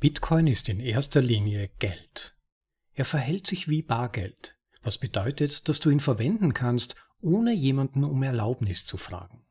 Bitcoin 0.00 0.48
ist 0.48 0.68
in 0.68 0.80
erster 0.80 1.22
Linie 1.22 1.70
Geld. 1.78 2.36
Er 2.92 3.06
verhält 3.06 3.46
sich 3.46 3.68
wie 3.68 3.80
Bargeld, 3.80 4.58
was 4.82 4.98
bedeutet, 4.98 5.66
dass 5.66 5.80
du 5.80 5.88
ihn 5.88 6.00
verwenden 6.00 6.52
kannst, 6.52 6.94
ohne 7.22 7.54
jemanden 7.54 8.04
um 8.04 8.22
Erlaubnis 8.22 8.84
zu 8.84 8.98
fragen. 8.98 9.46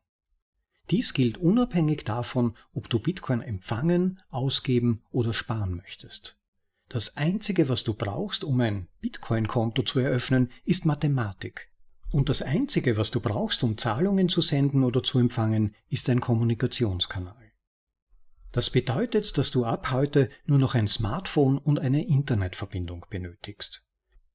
Dies 0.90 1.12
gilt 1.12 1.38
unabhängig 1.38 2.04
davon, 2.04 2.56
ob 2.72 2.88
du 2.88 3.00
Bitcoin 3.00 3.42
empfangen, 3.42 4.20
ausgeben 4.28 5.02
oder 5.10 5.34
sparen 5.34 5.74
möchtest. 5.74 6.38
Das 6.88 7.16
Einzige, 7.16 7.68
was 7.68 7.82
du 7.82 7.94
brauchst, 7.94 8.44
um 8.44 8.60
ein 8.60 8.88
Bitcoin-Konto 9.00 9.82
zu 9.82 9.98
eröffnen, 9.98 10.50
ist 10.64 10.86
Mathematik. 10.86 11.68
Und 12.12 12.28
das 12.28 12.42
Einzige, 12.42 12.96
was 12.96 13.10
du 13.10 13.20
brauchst, 13.20 13.64
um 13.64 13.76
Zahlungen 13.76 14.28
zu 14.28 14.40
senden 14.40 14.84
oder 14.84 15.02
zu 15.02 15.18
empfangen, 15.18 15.74
ist 15.88 16.08
ein 16.08 16.20
Kommunikationskanal. 16.20 17.52
Das 18.52 18.70
bedeutet, 18.70 19.36
dass 19.36 19.50
du 19.50 19.64
ab 19.64 19.90
heute 19.90 20.30
nur 20.46 20.58
noch 20.58 20.74
ein 20.74 20.86
Smartphone 20.86 21.58
und 21.58 21.80
eine 21.80 22.06
Internetverbindung 22.06 23.04
benötigst. 23.10 23.84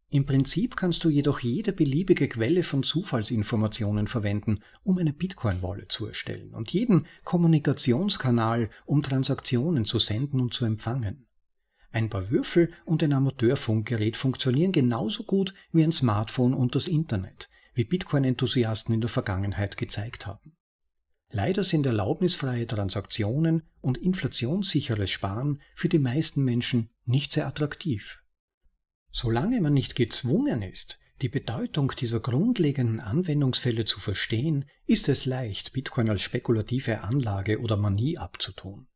Im 0.09 0.25
Prinzip 0.25 0.75
kannst 0.75 1.05
du 1.05 1.09
jedoch 1.09 1.39
jede 1.39 1.71
beliebige 1.71 2.27
Quelle 2.27 2.63
von 2.63 2.83
Zufallsinformationen 2.83 4.07
verwenden, 4.07 4.59
um 4.83 4.97
eine 4.97 5.13
Bitcoin-Wallet 5.13 5.89
zu 5.89 6.05
erstellen 6.05 6.53
und 6.53 6.73
jeden 6.73 7.07
Kommunikationskanal, 7.23 8.69
um 8.85 9.01
Transaktionen 9.03 9.85
zu 9.85 9.99
senden 9.99 10.41
und 10.41 10.53
zu 10.53 10.65
empfangen. 10.65 11.27
Ein 11.91 12.09
paar 12.09 12.29
Würfel 12.29 12.71
und 12.85 13.03
ein 13.03 13.13
Amateurfunkgerät 13.13 14.15
funktionieren 14.15 14.71
genauso 14.71 15.23
gut 15.23 15.53
wie 15.71 15.83
ein 15.83 15.91
Smartphone 15.91 16.53
und 16.53 16.75
das 16.75 16.87
Internet, 16.87 17.49
wie 17.73 17.83
Bitcoin-Enthusiasten 17.83 18.93
in 18.95 19.01
der 19.01 19.09
Vergangenheit 19.09 19.77
gezeigt 19.77 20.25
haben. 20.25 20.55
Leider 21.31 21.63
sind 21.63 21.85
erlaubnisfreie 21.85 22.67
Transaktionen 22.67 23.63
und 23.79 23.97
inflationssicheres 23.97 25.09
Sparen 25.09 25.61
für 25.75 25.89
die 25.89 25.99
meisten 25.99 26.43
Menschen 26.43 26.89
nicht 27.05 27.31
sehr 27.31 27.47
attraktiv. 27.47 28.21
Solange 29.11 29.59
man 29.61 29.73
nicht 29.73 29.95
gezwungen 29.95 30.61
ist, 30.61 30.99
die 31.21 31.29
Bedeutung 31.29 31.91
dieser 31.97 32.19
grundlegenden 32.19 32.99
Anwendungsfälle 32.99 33.85
zu 33.85 33.99
verstehen, 33.99 34.65
ist 34.87 35.07
es 35.07 35.25
leicht, 35.25 35.73
Bitcoin 35.73 36.09
als 36.09 36.21
spekulative 36.21 37.01
Anlage 37.01 37.59
oder 37.59 37.77
Manie 37.77 38.17
abzutun. 38.17 38.87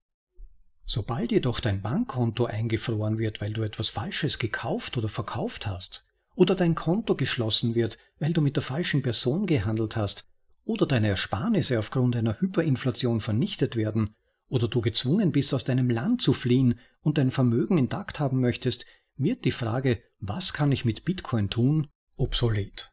Sobald 0.85 1.31
jedoch 1.31 1.59
dein 1.59 1.81
Bankkonto 1.81 2.45
eingefroren 2.45 3.17
wird, 3.17 3.41
weil 3.41 3.53
du 3.53 3.63
etwas 3.63 3.89
Falsches 3.89 4.37
gekauft 4.37 4.97
oder 4.97 5.09
verkauft 5.09 5.65
hast, 5.65 6.07
oder 6.35 6.55
dein 6.55 6.75
Konto 6.75 7.15
geschlossen 7.15 7.75
wird, 7.75 7.97
weil 8.19 8.33
du 8.33 8.41
mit 8.41 8.55
der 8.55 8.63
falschen 8.63 9.01
Person 9.01 9.47
gehandelt 9.47 9.95
hast, 9.95 10.29
oder 10.63 10.85
deine 10.85 11.07
Ersparnisse 11.07 11.79
aufgrund 11.79 12.15
einer 12.15 12.39
Hyperinflation 12.39 13.21
vernichtet 13.21 13.75
werden, 13.75 14.15
oder 14.47 14.67
du 14.67 14.81
gezwungen 14.81 15.31
bist, 15.31 15.53
aus 15.53 15.63
deinem 15.63 15.89
Land 15.89 16.21
zu 16.21 16.33
fliehen 16.33 16.79
und 17.01 17.17
dein 17.17 17.31
Vermögen 17.31 17.77
intakt 17.77 18.19
haben 18.19 18.39
möchtest, 18.41 18.85
wird 19.17 19.45
die 19.45 19.51
Frage, 19.51 20.01
was 20.19 20.53
kann 20.53 20.71
ich 20.71 20.85
mit 20.85 21.05
Bitcoin 21.05 21.49
tun, 21.49 21.87
obsolet. 22.17 22.91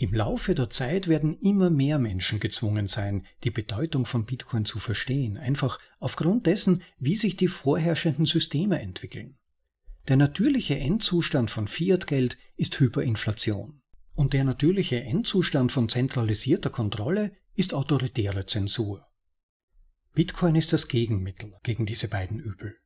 Im 0.00 0.14
Laufe 0.14 0.54
der 0.54 0.70
Zeit 0.70 1.08
werden 1.08 1.40
immer 1.40 1.70
mehr 1.70 1.98
Menschen 1.98 2.38
gezwungen 2.38 2.86
sein, 2.86 3.26
die 3.42 3.50
Bedeutung 3.50 4.06
von 4.06 4.26
Bitcoin 4.26 4.64
zu 4.64 4.78
verstehen, 4.78 5.36
einfach 5.36 5.80
aufgrund 5.98 6.46
dessen, 6.46 6.82
wie 6.98 7.16
sich 7.16 7.36
die 7.36 7.48
vorherrschenden 7.48 8.24
Systeme 8.24 8.80
entwickeln. 8.80 9.36
Der 10.06 10.16
natürliche 10.16 10.78
Endzustand 10.78 11.50
von 11.50 11.66
Fiat-Geld 11.66 12.38
ist 12.56 12.78
Hyperinflation. 12.78 13.82
Und 14.14 14.32
der 14.32 14.44
natürliche 14.44 15.02
Endzustand 15.02 15.72
von 15.72 15.88
zentralisierter 15.88 16.70
Kontrolle 16.70 17.32
ist 17.54 17.74
autoritäre 17.74 18.46
Zensur. 18.46 19.04
Bitcoin 20.14 20.54
ist 20.54 20.72
das 20.72 20.88
Gegenmittel 20.88 21.56
gegen 21.64 21.86
diese 21.86 22.08
beiden 22.08 22.38
Übel. 22.38 22.76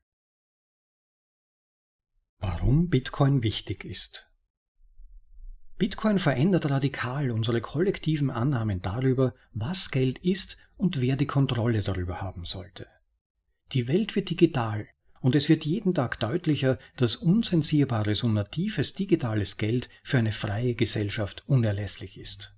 Warum 2.38 2.88
Bitcoin 2.88 3.42
wichtig 3.42 3.84
ist. 3.84 4.31
Bitcoin 5.82 6.20
verändert 6.20 6.70
radikal 6.70 7.32
unsere 7.32 7.60
kollektiven 7.60 8.30
Annahmen 8.30 8.82
darüber, 8.82 9.34
was 9.52 9.90
Geld 9.90 10.20
ist 10.20 10.56
und 10.76 11.00
wer 11.00 11.16
die 11.16 11.26
Kontrolle 11.26 11.82
darüber 11.82 12.20
haben 12.20 12.44
sollte. 12.44 12.86
Die 13.72 13.88
Welt 13.88 14.14
wird 14.14 14.30
digital 14.30 14.86
und 15.20 15.34
es 15.34 15.48
wird 15.48 15.64
jeden 15.64 15.92
Tag 15.92 16.20
deutlicher, 16.20 16.78
dass 16.96 17.16
unzensierbares 17.16 18.22
und 18.22 18.34
natives 18.34 18.94
digitales 18.94 19.56
Geld 19.56 19.88
für 20.04 20.18
eine 20.18 20.30
freie 20.30 20.76
Gesellschaft 20.76 21.42
unerlässlich 21.48 22.16
ist. 22.16 22.54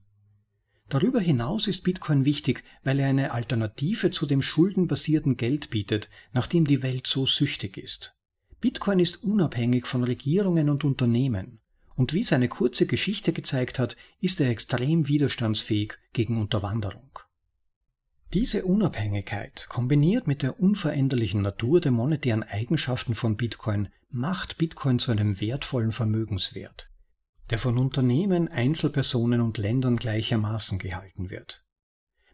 Darüber 0.91 1.21
hinaus 1.21 1.67
ist 1.67 1.83
Bitcoin 1.83 2.27
wichtig, 2.27 2.63
weil 2.83 3.01
er 3.01 3.09
eine 3.09 3.33
Alternative 3.33 4.11
zu 4.11 4.27
dem 4.27 4.43
schuldenbasierten 4.43 5.39
Geld 5.39 5.71
bietet, 5.71 6.11
nach 6.35 6.47
dem 6.47 6.67
die 6.67 6.83
Welt 6.83 7.07
so 7.07 7.25
süchtig 7.25 7.79
ist. 7.79 8.19
Bitcoin 8.61 8.99
ist 8.99 9.25
unabhängig 9.25 9.87
von 9.87 10.05
Regierungen 10.05 10.69
und 10.69 10.85
Unternehmen, 10.85 11.63
und 11.97 12.13
wie 12.13 12.23
seine 12.23 12.49
kurze 12.49 12.87
Geschichte 12.87 13.33
gezeigt 13.33 13.79
hat, 13.79 13.97
ist 14.21 14.41
er 14.41 14.51
extrem 14.51 15.09
widerstandsfähig 15.09 15.95
gegen 16.13 16.41
Unterwanderung. 16.41 17.19
Diese 18.33 18.65
Unabhängigkeit 18.65 19.67
kombiniert 19.69 20.27
mit 20.27 20.43
der 20.43 20.59
unveränderlichen 20.59 21.43
Natur 21.43 21.81
der 21.81 21.93
monetären 21.93 22.43
Eigenschaften 22.43 23.15
von 23.15 23.37
Bitcoin 23.37 23.89
macht 24.11 24.59
Bitcoin 24.59 24.99
zu 24.99 25.13
einem 25.13 25.41
wertvollen 25.41 25.93
Vermögenswert, 25.93 26.91
der 27.51 27.59
von 27.59 27.79
Unternehmen, 27.79 28.49
Einzelpersonen 28.49 29.41
und 29.41 29.59
Ländern 29.59 29.97
gleichermaßen 29.97 30.81
gehalten 30.81 31.31
wird. 31.31 31.65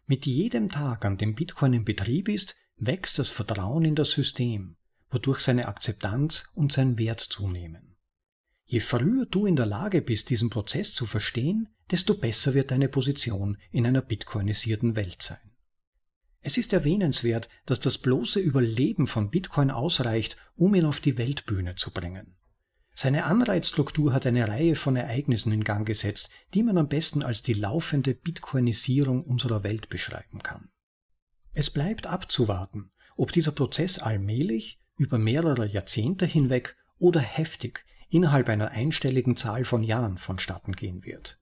Mit 0.07 0.25
jedem 0.25 0.69
Tag, 0.69 1.05
an 1.05 1.17
dem 1.17 1.35
Bitcoin 1.35 1.73
in 1.73 1.85
Betrieb 1.85 2.29
ist, 2.29 2.55
wächst 2.77 3.19
das 3.19 3.29
Vertrauen 3.29 3.85
in 3.85 3.95
das 3.95 4.09
System, 4.09 4.77
wodurch 5.11 5.41
seine 5.41 5.67
Akzeptanz 5.67 6.49
und 6.55 6.71
sein 6.71 6.97
Wert 6.97 7.19
zunehmen. 7.19 7.90
Je 8.71 8.79
früher 8.79 9.25
du 9.25 9.45
in 9.47 9.57
der 9.57 9.65
Lage 9.65 10.01
bist, 10.01 10.29
diesen 10.29 10.49
Prozess 10.49 10.93
zu 10.93 11.05
verstehen, 11.05 11.67
desto 11.91 12.13
besser 12.13 12.53
wird 12.53 12.71
deine 12.71 12.87
Position 12.87 13.57
in 13.69 13.85
einer 13.85 14.01
bitcoinisierten 14.01 14.95
Welt 14.95 15.21
sein. 15.21 15.51
Es 16.39 16.55
ist 16.55 16.71
erwähnenswert, 16.71 17.49
dass 17.65 17.81
das 17.81 17.97
bloße 17.97 18.39
Überleben 18.39 19.07
von 19.07 19.29
Bitcoin 19.29 19.71
ausreicht, 19.71 20.37
um 20.55 20.73
ihn 20.73 20.85
auf 20.85 21.01
die 21.01 21.17
Weltbühne 21.17 21.75
zu 21.75 21.91
bringen. 21.91 22.37
Seine 22.95 23.25
Anreizstruktur 23.25 24.13
hat 24.13 24.25
eine 24.25 24.47
Reihe 24.47 24.75
von 24.75 24.95
Ereignissen 24.95 25.51
in 25.51 25.65
Gang 25.65 25.85
gesetzt, 25.85 26.29
die 26.53 26.63
man 26.63 26.77
am 26.77 26.87
besten 26.87 27.23
als 27.23 27.41
die 27.41 27.55
laufende 27.55 28.15
Bitcoinisierung 28.15 29.25
unserer 29.25 29.63
Welt 29.63 29.89
beschreiben 29.89 30.43
kann. 30.43 30.69
Es 31.51 31.71
bleibt 31.71 32.07
abzuwarten, 32.07 32.93
ob 33.17 33.33
dieser 33.33 33.51
Prozess 33.51 33.99
allmählich, 33.99 34.79
über 34.95 35.17
mehrere 35.17 35.67
Jahrzehnte 35.67 36.25
hinweg 36.25 36.77
oder 36.99 37.19
heftig 37.19 37.83
innerhalb 38.11 38.49
einer 38.49 38.71
einstelligen 38.71 39.35
Zahl 39.35 39.65
von 39.65 39.83
Jahren 39.83 40.17
vonstatten 40.17 40.73
gehen 40.73 41.05
wird. 41.05 41.39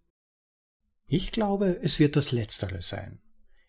Ich 1.08 1.32
glaube, 1.32 1.80
es 1.82 2.00
wird 2.00 2.16
das 2.16 2.32
Letztere 2.32 2.82
sein. 2.82 3.20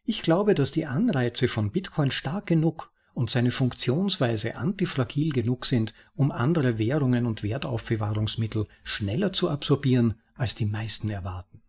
Ich 0.05 0.23
glaube, 0.23 0.55
dass 0.55 0.73
die 0.73 0.87
Anreize 0.87 1.49
von 1.49 1.73
Bitcoin 1.73 2.11
stark 2.11 2.47
genug 2.47 2.93
und 3.15 3.31
seine 3.31 3.51
Funktionsweise 3.51 4.57
antifragil 4.57 5.33
genug 5.33 5.67
sind, 5.67 5.95
um 6.15 6.31
andere 6.31 6.79
Währungen 6.79 7.27
und 7.27 7.43
Wertaufbewahrungsmittel 7.43 8.67
schneller 8.85 9.33
zu 9.33 9.49
absorbieren, 9.49 10.21
als 10.35 10.55
die 10.55 10.67
meisten 10.67 11.11
erwarten. 11.11 11.63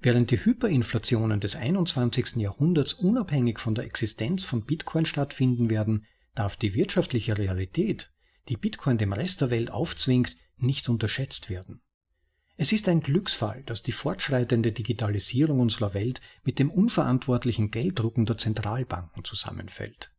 Während 0.00 0.32
die 0.32 0.44
Hyperinflationen 0.44 1.38
des 1.38 1.54
21. 1.54 2.36
Jahrhunderts 2.36 2.92
unabhängig 2.92 3.60
von 3.60 3.76
der 3.76 3.84
Existenz 3.84 4.42
von 4.42 4.64
Bitcoin 4.64 5.06
stattfinden 5.06 5.70
werden, 5.70 6.04
darf 6.34 6.56
die 6.56 6.74
wirtschaftliche 6.74 7.38
Realität, 7.38 8.11
die 8.48 8.56
Bitcoin 8.56 8.98
dem 8.98 9.12
Rest 9.12 9.40
der 9.40 9.50
Welt 9.50 9.70
aufzwingt, 9.70 10.36
nicht 10.56 10.88
unterschätzt 10.88 11.50
werden. 11.50 11.80
Es 12.56 12.72
ist 12.72 12.88
ein 12.88 13.00
Glücksfall, 13.00 13.62
dass 13.64 13.82
die 13.82 13.92
fortschreitende 13.92 14.72
Digitalisierung 14.72 15.60
unserer 15.60 15.94
Welt 15.94 16.20
mit 16.44 16.58
dem 16.58 16.70
unverantwortlichen 16.70 17.70
Gelddrucken 17.70 18.26
der 18.26 18.38
Zentralbanken 18.38 19.24
zusammenfällt. 19.24 20.12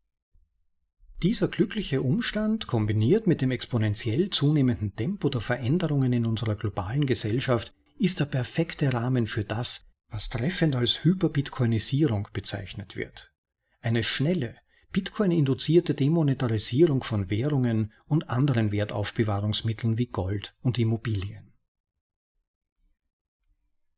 Dieser 1.21 1.47
glückliche 1.47 2.01
Umstand, 2.01 2.67
kombiniert 2.67 3.27
mit 3.27 3.41
dem 3.41 3.51
exponentiell 3.51 4.29
zunehmenden 4.29 4.95
Tempo 4.95 5.29
der 5.29 5.39
Veränderungen 5.39 6.11
in 6.11 6.25
unserer 6.25 6.55
globalen 6.55 7.05
Gesellschaft, 7.05 7.73
ist 7.97 8.19
der 8.19 8.25
perfekte 8.25 8.91
Rahmen 8.91 9.27
für 9.27 9.45
das, 9.45 9.85
was 10.09 10.29
treffend 10.29 10.75
als 10.75 11.05
Hyperbitcoinisierung 11.05 12.27
bezeichnet 12.33 12.95
wird. 12.97 13.31
Eine 13.79 14.03
schnelle, 14.03 14.55
Bitcoin-induzierte 14.93 15.93
Demonetarisierung 15.93 17.03
von 17.03 17.29
Währungen 17.29 17.91
und 18.07 18.29
anderen 18.29 18.71
Wertaufbewahrungsmitteln 18.71 19.97
wie 19.97 20.07
Gold 20.07 20.55
und 20.61 20.79
Immobilien 20.79 21.53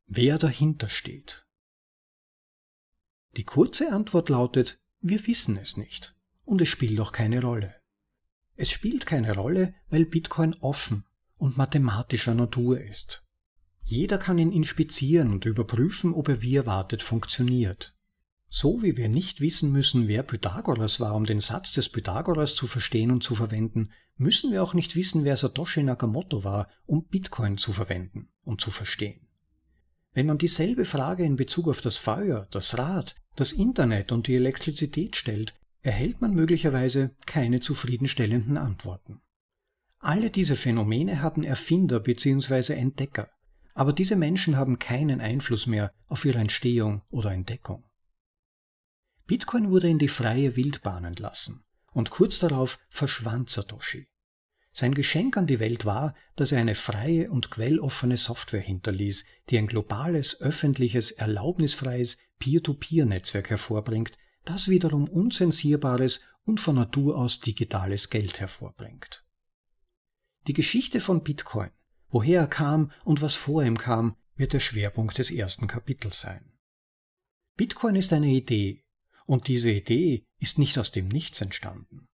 wer 0.08 0.38
dahinter 0.38 0.90
steht. 0.90 1.46
Die 3.38 3.44
kurze 3.44 3.92
Antwort 3.92 4.30
lautet, 4.30 4.80
wir 5.02 5.26
wissen 5.28 5.58
es 5.58 5.78
nicht 5.78 6.16
und 6.46 6.62
es 6.62 6.70
spielt 6.70 7.00
auch 7.00 7.12
keine 7.12 7.42
Rolle. 7.42 7.76
Es 8.56 8.72
spielt 8.72 9.06
keine 9.06 9.36
Rolle, 9.36 9.74
weil 9.90 10.06
Bitcoin 10.06 10.56
offen 10.62 11.04
und 11.38 11.58
mathematischer 11.58 12.34
Natur 12.34 12.80
ist. 12.80 13.26
Jeder 13.84 14.18
kann 14.18 14.38
ihn 14.38 14.52
inspizieren 14.52 15.32
und 15.32 15.46
überprüfen, 15.46 16.14
ob 16.14 16.30
er 16.30 16.42
wie 16.42 16.56
erwartet 16.56 17.04
funktioniert. 17.04 17.95
So 18.48 18.82
wie 18.82 18.98
wir 18.98 19.10
nicht 19.10 19.42
wissen 19.42 19.72
müssen, 19.72 20.08
wer 20.08 20.24
Pythagoras 20.24 21.00
war, 21.00 21.16
um 21.16 21.26
den 21.26 21.40
Satz 21.40 21.74
des 21.74 21.90
Pythagoras 21.90 22.56
zu 22.56 22.68
verstehen 22.68 23.12
und 23.12 23.24
zu 23.24 23.36
verwenden, 23.36 23.90
müssen 24.18 24.52
wir 24.52 24.64
auch 24.64 24.74
nicht 24.74 24.96
wissen, 24.96 25.26
wer 25.26 25.36
Satoshi 25.36 25.84
Nakamoto 25.84 26.44
war, 26.44 26.70
um 26.86 27.06
Bitcoin 27.08 27.58
zu 27.58 27.74
verwenden 27.74 28.30
und 28.44 28.62
zu 28.62 28.72
verstehen. 28.72 29.28
Wenn 30.14 30.28
man 30.28 30.38
dieselbe 30.38 30.86
Frage 30.86 31.26
in 31.26 31.36
Bezug 31.36 31.68
auf 31.68 31.82
das 31.82 31.98
Feuer, 31.98 32.48
das 32.52 32.78
Rad, 32.78 33.16
das 33.36 33.52
Internet 33.52 34.12
und 34.14 34.28
die 34.28 34.36
Elektrizität 34.36 35.18
stellt, 35.18 35.54
erhält 35.82 36.22
man 36.22 36.34
möglicherweise 36.34 37.16
keine 37.26 37.60
zufriedenstellenden 37.60 38.58
Antworten. 38.58 39.22
Alle 40.00 40.30
diese 40.30 40.56
Phänomene 40.56 41.22
hatten 41.22 41.44
Erfinder 41.44 42.00
bzw. 42.00 42.74
Entdecker, 42.74 43.30
aber 43.74 43.92
diese 43.92 44.16
Menschen 44.16 44.56
haben 44.56 44.80
keinen 44.80 45.20
Einfluss 45.20 45.68
mehr 45.68 45.92
auf 46.08 46.24
ihre 46.26 46.40
Entstehung 46.40 47.02
oder 47.10 47.32
Entdeckung. 47.32 47.85
Bitcoin 49.28 49.72
wurde 49.72 49.90
in 49.90 50.00
die 50.00 50.08
freie 50.08 50.56
Wildbahn 50.56 51.06
entlassen 51.06 51.64
und 51.92 52.12
kurz 52.12 52.40
darauf 52.40 52.78
verschwand 52.90 53.50
Satoshi. 53.50 54.08
Sein 54.72 54.94
Geschenk 54.94 55.38
an 55.38 55.48
die 55.48 55.60
Welt 55.60 55.86
war, 55.86 56.14
dass 56.36 56.52
er 56.52 56.60
eine 56.60 56.76
freie 56.76 57.32
und 57.32 57.50
quelloffene 57.50 58.18
Software 58.18 58.60
hinterließ, 58.60 59.26
die 59.50 59.58
ein 59.58 59.68
globales, 59.68 60.42
öffentliches, 60.42 61.12
erlaubnisfreies 61.12 62.18
Peer-to-Peer-Netzwerk 62.40 63.50
hervorbringt, 63.50 64.18
das 64.44 64.68
wiederum 64.68 65.08
unzensierbares 65.08 66.22
und 66.44 66.60
von 66.60 66.76
Natur 66.76 67.18
aus 67.18 67.40
digitales 67.40 68.10
Geld 68.10 68.40
hervorbringt. 68.40 69.26
Die 70.48 70.54
Geschichte 70.54 71.00
von 71.00 71.24
Bitcoin, 71.24 71.72
woher 72.10 72.42
er 72.42 72.48
kam 72.48 72.92
und 73.04 73.22
was 73.22 73.34
vor 73.34 73.64
ihm 73.64 73.78
kam, 73.78 74.18
wird 74.36 74.54
der 74.54 74.60
Schwerpunkt 74.60 75.18
des 75.18 75.32
ersten 75.32 75.68
Kapitels 75.68 76.22
sein. 76.22 76.52
Bitcoin 77.56 77.96
ist 77.96 78.12
eine 78.12 78.28
Idee, 78.28 78.85
und 79.26 79.48
diese 79.48 79.72
Idee 79.72 80.26
ist 80.40 80.60
nicht 80.60 80.78
aus 80.78 80.92
dem 80.92 81.08
Nichts 81.08 81.42
entstanden. 81.42 82.08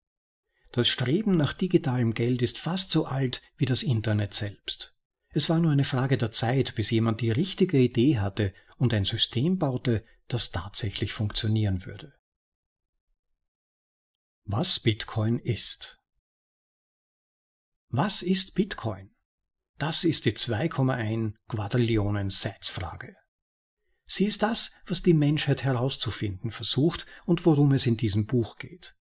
Das 0.72 0.88
Streben 0.88 1.32
nach 1.32 1.52
digitalem 1.52 2.14
Geld 2.14 2.42
ist 2.42 2.58
fast 2.58 2.90
so 2.90 3.06
alt 3.06 3.42
wie 3.56 3.66
das 3.66 3.82
Internet 3.82 4.34
selbst. 4.34 4.96
Es 5.32 5.48
war 5.48 5.58
nur 5.58 5.72
eine 5.72 5.84
Frage 5.84 6.16
der 6.16 6.32
Zeit, 6.32 6.74
bis 6.74 6.90
jemand 6.90 7.20
die 7.20 7.30
richtige 7.30 7.78
Idee 7.78 8.18
hatte 8.18 8.52
und 8.76 8.94
ein 8.94 9.04
System 9.04 9.58
baute, 9.58 10.04
das 10.28 10.50
tatsächlich 10.50 11.12
funktionieren 11.12 11.84
würde. 11.86 12.14
Was 14.44 14.80
Bitcoin 14.80 15.38
ist. 15.38 15.98
Was 17.88 18.22
ist 18.22 18.54
Bitcoin? 18.54 19.14
Das 19.78 20.04
ist 20.04 20.24
die 20.24 20.32
2,1 20.32 21.34
Quadrillionen 21.48 22.30
Sets-Frage. 22.30 23.16
Sie 24.12 24.24
ist 24.24 24.42
das, 24.42 24.72
was 24.86 25.02
die 25.02 25.14
Menschheit 25.14 25.62
herauszufinden 25.62 26.50
versucht 26.50 27.06
und 27.26 27.46
worum 27.46 27.70
es 27.70 27.86
in 27.86 27.96
diesem 27.96 28.26
Buch 28.26 28.56
geht. 28.56 28.96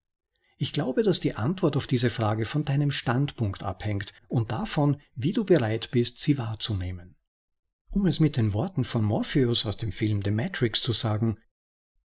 Ich 0.60 0.72
glaube, 0.72 1.02
dass 1.02 1.20
die 1.20 1.34
Antwort 1.34 1.76
auf 1.76 1.88
diese 1.88 2.12
Frage 2.12 2.46
von 2.46 2.64
deinem 2.64 2.92
Standpunkt 2.92 3.64
abhängt 3.64 4.14
und 4.28 4.52
davon, 4.52 5.02
wie 5.16 5.34
du 5.34 5.46
bereit 5.46 5.90
bist, 5.90 6.20
sie 6.20 6.38
wahrzunehmen. 6.38 7.16
Um 7.90 8.06
es 8.06 8.20
mit 8.20 8.38
den 8.38 8.54
Worten 8.54 8.84
von 8.84 9.04
Morpheus 9.04 9.66
aus 9.66 9.78
dem 9.78 9.92
Film 9.92 10.22
The 10.24 10.30
Matrix 10.30 10.84
zu 10.84 10.94
sagen, 10.94 11.40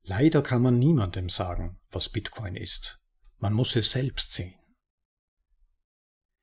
leider 0.05 0.41
kann 0.41 0.63
man 0.63 0.79
niemandem 0.79 1.29
sagen, 1.29 1.79
was 1.91 2.09
Bitcoin 2.09 2.57
ist. 2.57 3.03
Man 3.37 3.53
muss 3.53 3.77
es 3.77 3.93
selbst 3.93 4.33
sehen. 4.33 4.59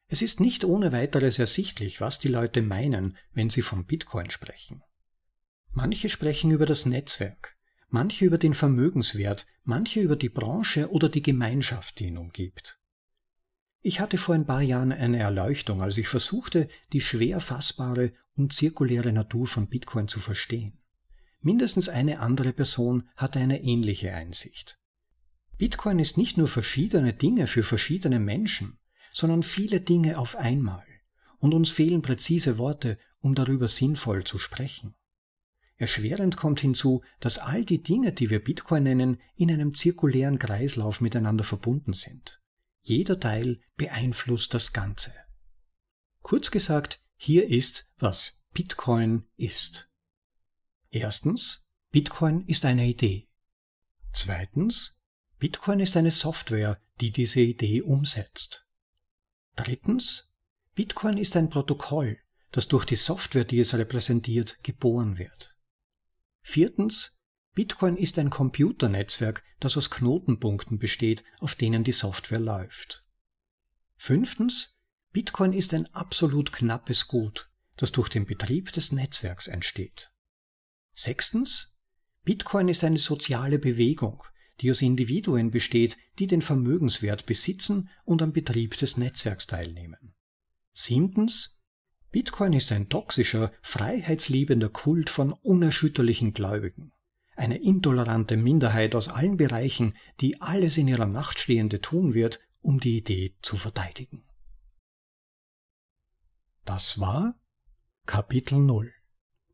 Es 0.06 0.21
ist 0.21 0.39
nicht 0.39 0.63
ohne 0.63 0.91
weiteres 0.91 1.39
ersichtlich, 1.39 2.02
was 2.02 2.19
die 2.19 2.28
Leute 2.28 2.62
meinen, 2.62 3.17
wenn 3.34 3.50
sie 3.50 3.63
von 3.63 3.86
Bitcoin 3.88 4.30
sprechen. 4.30 4.84
Manche 5.73 6.10
sprechen 6.10 6.51
über 6.51 6.65
das 6.65 6.86
Netzwerk, 6.86 7.55
manche 7.88 8.25
über 8.25 8.38
den 8.38 8.53
Vermögenswert, 8.53 9.45
manche 9.63 10.01
über 10.01 10.17
die 10.17 10.29
Branche 10.29 10.91
oder 10.91 11.07
die 11.07 11.21
Gemeinschaft, 11.21 11.99
die 11.99 12.07
ihn 12.07 12.17
umgibt. 12.17 12.79
Ich 13.81 13.99
hatte 13.99 14.17
vor 14.17 14.36
ein 14.36 14.45
paar 14.45 14.62
Jahren 14.62 14.91
eine 14.91 15.19
Erleuchtung, 15.19 15.81
als 15.81 15.97
ich 15.97 16.07
versuchte, 16.07 16.67
die 16.91 17.01
schwer 17.01 17.39
fassbare 17.39 18.13
und 18.36 18.53
zirkuläre 18.53 19.13
Natur 19.13 19.47
von 19.47 19.69
Bitcoin 19.69 20.07
zu 20.07 20.19
verstehen. 20.19 20.77
Mindestens 21.39 21.89
eine 21.89 22.19
andere 22.19 22.53
Person 22.53 23.10
hatte 23.15 23.39
eine 23.39 23.63
ähnliche 23.63 24.13
Einsicht. 24.13 24.77
Bitcoin 25.57 25.99
ist 25.99 26.17
nicht 26.17 26.38
nur 26.38 26.47
verschiedene 26.47 27.13
Dinge 27.13 27.47
für 27.47 27.63
verschiedene 27.63 28.19
Menschen, 28.19 28.77
sondern 29.13 29.41
viele 29.41 29.79
Dinge 29.79 30.17
auf 30.17 30.36
einmal, 30.36 30.86
und 31.39 31.53
uns 31.53 31.71
fehlen 31.71 32.01
präzise 32.01 32.57
Worte, 32.57 32.97
um 33.19 33.36
darüber 33.36 33.67
sinnvoll 33.67 34.23
zu 34.25 34.38
sprechen. 34.38 34.95
Erschwerend 35.81 36.37
kommt 36.37 36.61
hinzu, 36.61 37.01
dass 37.19 37.39
all 37.39 37.65
die 37.65 37.81
Dinge, 37.81 38.13
die 38.13 38.29
wir 38.29 38.43
Bitcoin 38.43 38.83
nennen, 38.83 39.19
in 39.35 39.49
einem 39.49 39.73
zirkulären 39.73 40.37
Kreislauf 40.37 41.01
miteinander 41.01 41.43
verbunden 41.43 41.93
sind. 41.93 42.39
Jeder 42.83 43.19
Teil 43.19 43.59
beeinflusst 43.77 44.53
das 44.53 44.73
Ganze. 44.73 45.11
Kurz 46.21 46.51
gesagt, 46.51 47.01
hier 47.15 47.47
ist, 47.49 47.89
was 47.97 48.43
Bitcoin 48.53 49.25
ist. 49.37 49.89
Erstens, 50.91 51.67
Bitcoin 51.89 52.45
ist 52.45 52.63
eine 52.63 52.85
Idee. 52.85 53.27
Zweitens, 54.13 54.99
Bitcoin 55.39 55.79
ist 55.79 55.97
eine 55.97 56.11
Software, 56.11 56.79
die 56.99 57.09
diese 57.09 57.39
Idee 57.39 57.81
umsetzt. 57.81 58.67
Drittens, 59.55 60.31
Bitcoin 60.75 61.17
ist 61.17 61.35
ein 61.35 61.49
Protokoll, 61.49 62.19
das 62.51 62.67
durch 62.67 62.85
die 62.85 62.95
Software, 62.95 63.45
die 63.45 63.57
es 63.57 63.73
repräsentiert, 63.73 64.59
geboren 64.61 65.17
wird. 65.17 65.50
Viertens, 66.41 67.19
Bitcoin 67.54 67.97
ist 67.97 68.17
ein 68.17 68.30
Computernetzwerk, 68.30 69.43
das 69.60 69.77
aus 69.77 69.89
Knotenpunkten 69.89 70.80
besteht, 70.80 71.23
auf 71.39 71.56
denen 71.56 71.84
die 71.84 71.91
Software 71.91 72.39
läuft. 72.39 73.06
Fünftens, 73.97 74.77
Bitcoin 75.12 75.54
ist 75.54 75.73
ein 75.73 75.88
absolut 75.93 76.54
knappes 76.54 77.08
Gut, 77.08 77.49
das 77.75 77.91
durch 77.91 78.10
den 78.10 78.25
Betrieb 78.25 78.71
des 78.71 78.91
Netzwerks 78.91 79.47
entsteht. 79.47 80.12
Sechstens, 80.93 81.77
Bitcoin 82.23 82.69
ist 82.69 82.84
eine 82.84 82.99
soziale 82.99 83.60
Bewegung, 83.60 84.23
die 84.62 84.71
aus 84.71 84.82
Individuen 84.82 85.51
besteht, 85.51 85.97
die 86.19 86.27
den 86.27 86.41
Vermögenswert 86.41 87.25
besitzen 87.25 87.89
und 88.06 88.21
am 88.21 88.32
Betrieb 88.32 88.77
des 88.77 88.97
Netzwerks 88.97 89.47
teilnehmen. 89.47 90.15
Siebtens, 90.73 91.61
Bitcoin 92.12 92.54
ist 92.54 92.71
ein 92.71 92.89
toxischer, 92.89 93.52
freiheitsliebender 93.62 94.69
Kult 94.69 95.10
von 95.10 95.32
unerschütterlichen 95.32 96.34
Gläubigen. 96.34 96.91
Eine 97.36 97.58
intolerante 97.58 98.36
Minderheit 98.36 98.95
aus 98.95 99.08
allen 99.08 99.38
Bereichen, 99.38 99.95
die 100.19 100.41
alles 100.41 100.78
in 100.78 100.88
ihrer 100.89 101.08
Macht 101.08 101.39
Stehende 101.39 101.80
tun 101.80 102.13
wird, 102.13 102.41
um 102.60 102.80
die 102.80 102.97
Idee 102.97 103.36
zu 103.41 103.56
verteidigen. 103.56 104.26
Das 106.65 107.00
war 107.00 107.39
Kapitel 108.06 108.60
0 108.60 108.93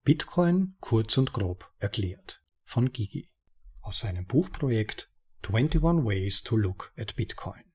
Bitcoin 0.04 0.76
kurz 0.80 1.18
und 1.18 1.34
grob 1.34 1.72
erklärt 1.78 2.44
von 2.64 2.92
Gigi 2.92 3.30
aus 3.82 4.00
seinem 4.00 4.26
Buchprojekt 4.26 5.12
21 5.48 6.04
Ways 6.04 6.44
to 6.44 6.58
Look 6.58 6.92
at 6.98 7.16
Bitcoin. 7.16 7.67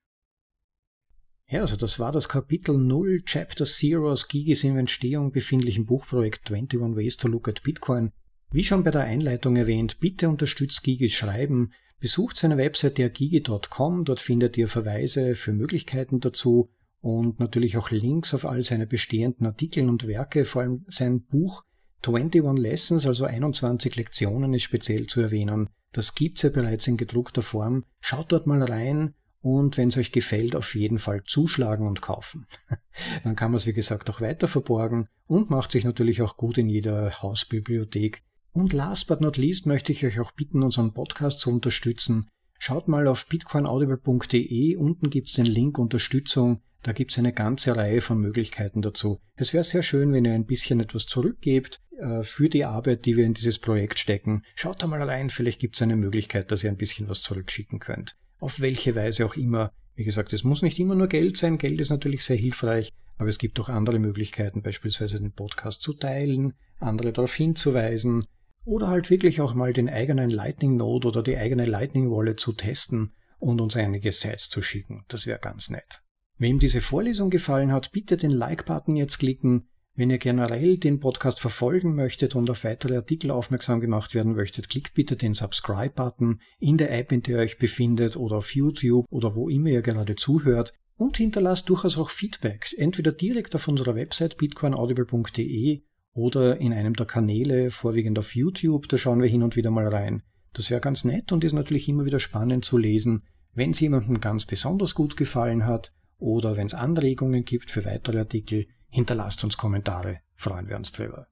Ja, 1.53 1.61
also 1.61 1.77
das 1.77 1.99
war 1.99 2.13
das 2.13 2.31
Kapitel 2.31 2.79
0, 2.79 3.25
Chapter 3.27 3.67
0 3.67 4.11
aus 4.11 4.29
Gigis 4.29 4.65
in 4.65 4.79
Entstehung 4.79 5.33
befindlichen 5.33 5.85
Buchprojekt 5.85 6.51
21 6.51 6.97
Ways 6.97 7.19
to 7.19 7.29
Look 7.29 7.47
at 7.47 7.63
Bitcoin. 7.63 8.11
Wie 8.51 8.65
schon 8.65 8.83
bei 8.83 8.91
der 8.91 9.03
Einleitung 9.03 9.57
erwähnt, 9.57 10.01
bitte 10.01 10.31
unterstützt 10.31 10.83
Gigis 10.83 11.13
Schreiben, 11.13 11.73
besucht 12.01 12.39
seine 12.39 12.57
Webseite 12.57 13.11
gigi.com, 13.11 14.07
dort 14.07 14.21
findet 14.21 14.57
ihr 14.57 14.67
Verweise 14.67 15.35
für 15.35 15.53
Möglichkeiten 15.53 16.21
dazu 16.21 16.71
und 17.03 17.39
natürlich 17.39 17.77
auch 17.77 17.91
Links 17.91 18.33
auf 18.33 18.47
all 18.47 18.63
seine 18.63 18.87
bestehenden 18.87 19.47
Artikel 19.47 19.87
und 19.91 20.07
Werke, 20.07 20.47
vor 20.47 20.63
allem 20.63 20.87
sein 20.89 21.21
Buch 21.27 21.65
21 22.03 22.63
Lessons, 22.63 23.07
also 23.07 23.27
21 23.27 23.95
Lektionen 23.97 24.55
ist 24.55 24.63
speziell 24.63 25.07
zu 25.07 25.21
erwähnen. 25.21 25.69
Das 25.93 26.15
gibt's 26.15 26.41
ja 26.41 26.49
bereits 26.49 26.87
in 26.87 26.97
gedruckter 26.97 27.43
Form. 27.43 27.85
Schaut 28.01 28.33
dort 28.33 28.47
mal 28.47 28.63
rein 28.63 29.13
und 29.43 29.77
wenn 29.77 29.89
es 29.89 29.97
euch 29.97 30.13
gefällt, 30.13 30.57
auf 30.57 30.75
jeden 30.75 30.99
Fall 30.99 31.25
zuschlagen 31.25 31.87
und 31.87 32.01
kaufen. 32.01 32.47
Dann 33.25 33.37
kann 33.37 33.51
man 33.51 33.57
es, 33.57 33.67
wie 33.67 33.73
gesagt, 33.73 34.09
auch 34.09 34.21
weiter 34.21 34.49
verborgen 34.49 35.09
und 35.27 35.51
macht 35.51 35.73
sich 35.73 35.85
natürlich 35.85 36.23
auch 36.23 36.37
gut 36.37 36.59
in 36.59 36.69
jeder 36.69 37.11
Hausbibliothek. 37.23 38.23
Und 38.53 38.73
last 38.73 39.09
but 39.09 39.21
not 39.21 39.37
least 39.37 39.67
möchte 39.67 39.93
ich 39.93 40.05
euch 40.07 40.21
auch 40.21 40.33
bitten, 40.33 40.63
unseren 40.63 40.93
Podcast 40.95 41.41
zu 41.41 41.51
unterstützen. 41.51 42.29
Schaut 42.59 42.87
mal 42.87 43.09
auf 43.09 43.27
bitcoinaudible.de, 43.27 44.77
unten 44.77 45.11
gibt's 45.11 45.35
den 45.35 45.47
Link 45.47 45.79
Unterstützung. 45.79 46.63
Da 46.83 46.93
gibt's 46.93 47.19
eine 47.19 47.33
ganze 47.33 47.77
Reihe 47.77 48.01
von 48.01 48.21
Möglichkeiten 48.21 48.83
dazu. 48.83 49.21
Es 49.37 49.53
wäre 49.53 49.65
sehr 49.65 49.83
schön, 49.83 50.13
wenn 50.13 50.25
ihr 50.25 50.35
ein 50.35 50.47
bisschen 50.47 50.81
etwas 50.81 51.07
zurückgebt 51.07 51.81
äh, 51.99 52.23
für 52.23 52.49
die 52.49 52.65
Arbeit, 52.65 53.07
die 53.07 53.17
wir 53.17 53.25
in 53.25 53.35
dieses 53.35 53.59
Projekt 53.59 53.99
stecken. 53.99 54.43
Schaut 54.55 54.83
da 54.83 54.87
mal 54.87 55.03
rein, 55.03 55.31
vielleicht 55.31 55.61
gibt's 55.61 55.83
eine 55.83 55.97
Möglichkeit, 55.97 56.53
dass 56.53 56.63
ihr 56.63 56.71
ein 56.71 56.77
bisschen 56.77 57.09
was 57.09 57.23
zurückschicken 57.23 57.79
könnt. 57.79 58.17
Auf 58.43 58.59
welche 58.59 58.97
Weise 58.97 59.25
auch 59.25 59.37
immer. 59.37 59.71
Wie 59.95 60.03
gesagt, 60.03 60.33
es 60.33 60.43
muss 60.43 60.63
nicht 60.63 60.81
immer 60.81 60.97
nur 60.97 61.07
Geld 61.07 61.37
sein. 61.37 61.59
Geld 61.59 61.81
ist 61.81 61.91
natürlich 61.91 62.25
sehr 62.25 62.37
hilfreich, 62.37 62.91
aber 63.17 63.29
es 63.29 63.39
gibt 63.39 63.61
auch 63.61 63.69
andere 63.69 64.01
Möglichkeiten, 64.01 64.63
beispielsweise 64.63 65.21
den 65.21 65.31
Podcast 65.31 65.81
zu 65.81 65.95
teilen, 65.95 66.53
andere 66.81 67.13
darauf 67.13 67.33
hinzuweisen 67.33 68.25
oder 68.65 68.89
halt 68.89 69.11
wirklich 69.11 69.41
auch 69.41 69.55
mal 69.55 69.73
den 69.73 69.89
eigenen 69.89 70.29
Lightning 70.29 70.77
Node 70.77 71.07
oder 71.07 71.23
die 71.23 71.37
eigene 71.37 71.67
Lightning 71.67 72.11
Wallet 72.11 72.41
zu 72.41 72.53
testen 72.53 73.13
und 73.39 73.61
uns 73.61 73.77
einige 73.77 74.11
Sites 74.11 74.49
zu 74.49 74.61
schicken. 74.61 75.05
Das 75.07 75.29
wäre 75.29 75.39
ganz 75.39 75.71
nett. 75.71 76.03
Wem 76.37 76.59
diese 76.59 76.81
Vorlesung 76.81 77.31
gefallen 77.31 77.71
hat, 77.71 77.93
bitte 77.93 78.17
den 78.17 78.33
Like-Button 78.33 78.97
jetzt 78.97 79.19
klicken. 79.21 79.69
Wenn 79.95 80.09
ihr 80.09 80.19
generell 80.19 80.79
den 80.79 81.01
Podcast 81.01 81.39
verfolgen 81.39 81.95
möchtet 81.95 82.35
und 82.35 82.49
auf 82.49 82.65
weitere 82.65 82.97
Artikel 82.97 83.31
aufmerksam 83.31 83.81
gemacht 83.81 84.15
werden 84.15 84.35
möchtet, 84.35 84.71
klickt 84.71 84.95
bitte 84.95 85.17
den 85.17 85.35
Subscribe-Button 85.35 86.41
in 86.59 86.79
der 86.79 86.97
App, 86.99 87.13
in 87.13 87.23
der 87.23 87.37
ihr 87.37 87.43
euch 87.43 87.59
befindet 87.59 88.17
oder 88.17 88.37
auf 88.37 88.55
YouTube 88.55 89.05
oder 89.11 89.37
wo 89.37 89.51
immer 89.51 89.69
ihr 89.69 89.83
gerade 89.83 90.17
zuhört. 90.17 90.73
Und 90.97 91.19
hinterlasst 91.19 91.69
durchaus 91.69 91.99
auch 91.99 92.09
Feedback, 92.09 92.75
entweder 92.79 93.13
direkt 93.13 93.55
auf 93.55 93.69
unserer 93.69 93.95
Website 93.95 94.39
bitcoinaudible.de 94.39 95.83
oder 96.15 96.59
in 96.59 96.73
einem 96.73 96.95
der 96.95 97.07
Kanäle, 97.07 97.71
vorwiegend 97.71 98.19
auf 98.19 98.35
YouTube, 98.35 98.89
da 98.89 98.97
schauen 98.97 99.21
wir 99.21 99.29
hin 99.29 99.43
und 99.43 99.57
wieder 99.57 99.71
mal 99.71 99.89
rein. 99.89 100.23
Das 100.55 100.71
wäre 100.71 100.81
ganz 100.81 101.05
nett 101.05 101.33
und 101.33 101.45
ist 101.45 101.55
natürlich 101.55 101.89
immer 101.89 102.07
wieder 102.07 102.19
spannend 102.19 102.65
zu 102.65 102.79
lesen, 102.79 103.25
wenn 103.53 103.71
es 103.71 103.81
jemandem 103.81 104.21
ganz 104.21 104.47
besonders 104.47 104.95
gut 104.95 105.17
gefallen 105.17 105.67
hat 105.67 105.93
oder 106.19 106.57
wenn 106.57 106.67
es 106.67 106.75
Anregungen 106.75 107.45
gibt 107.45 107.71
für 107.71 107.85
weitere 107.85 108.21
Artikel, 108.21 108.67
hinterlasst 108.93 109.43
uns 109.43 109.57
Kommentare, 109.57 110.21
freuen 110.35 110.69
wir 110.69 110.77
uns 110.77 110.93
drüber. 110.93 111.27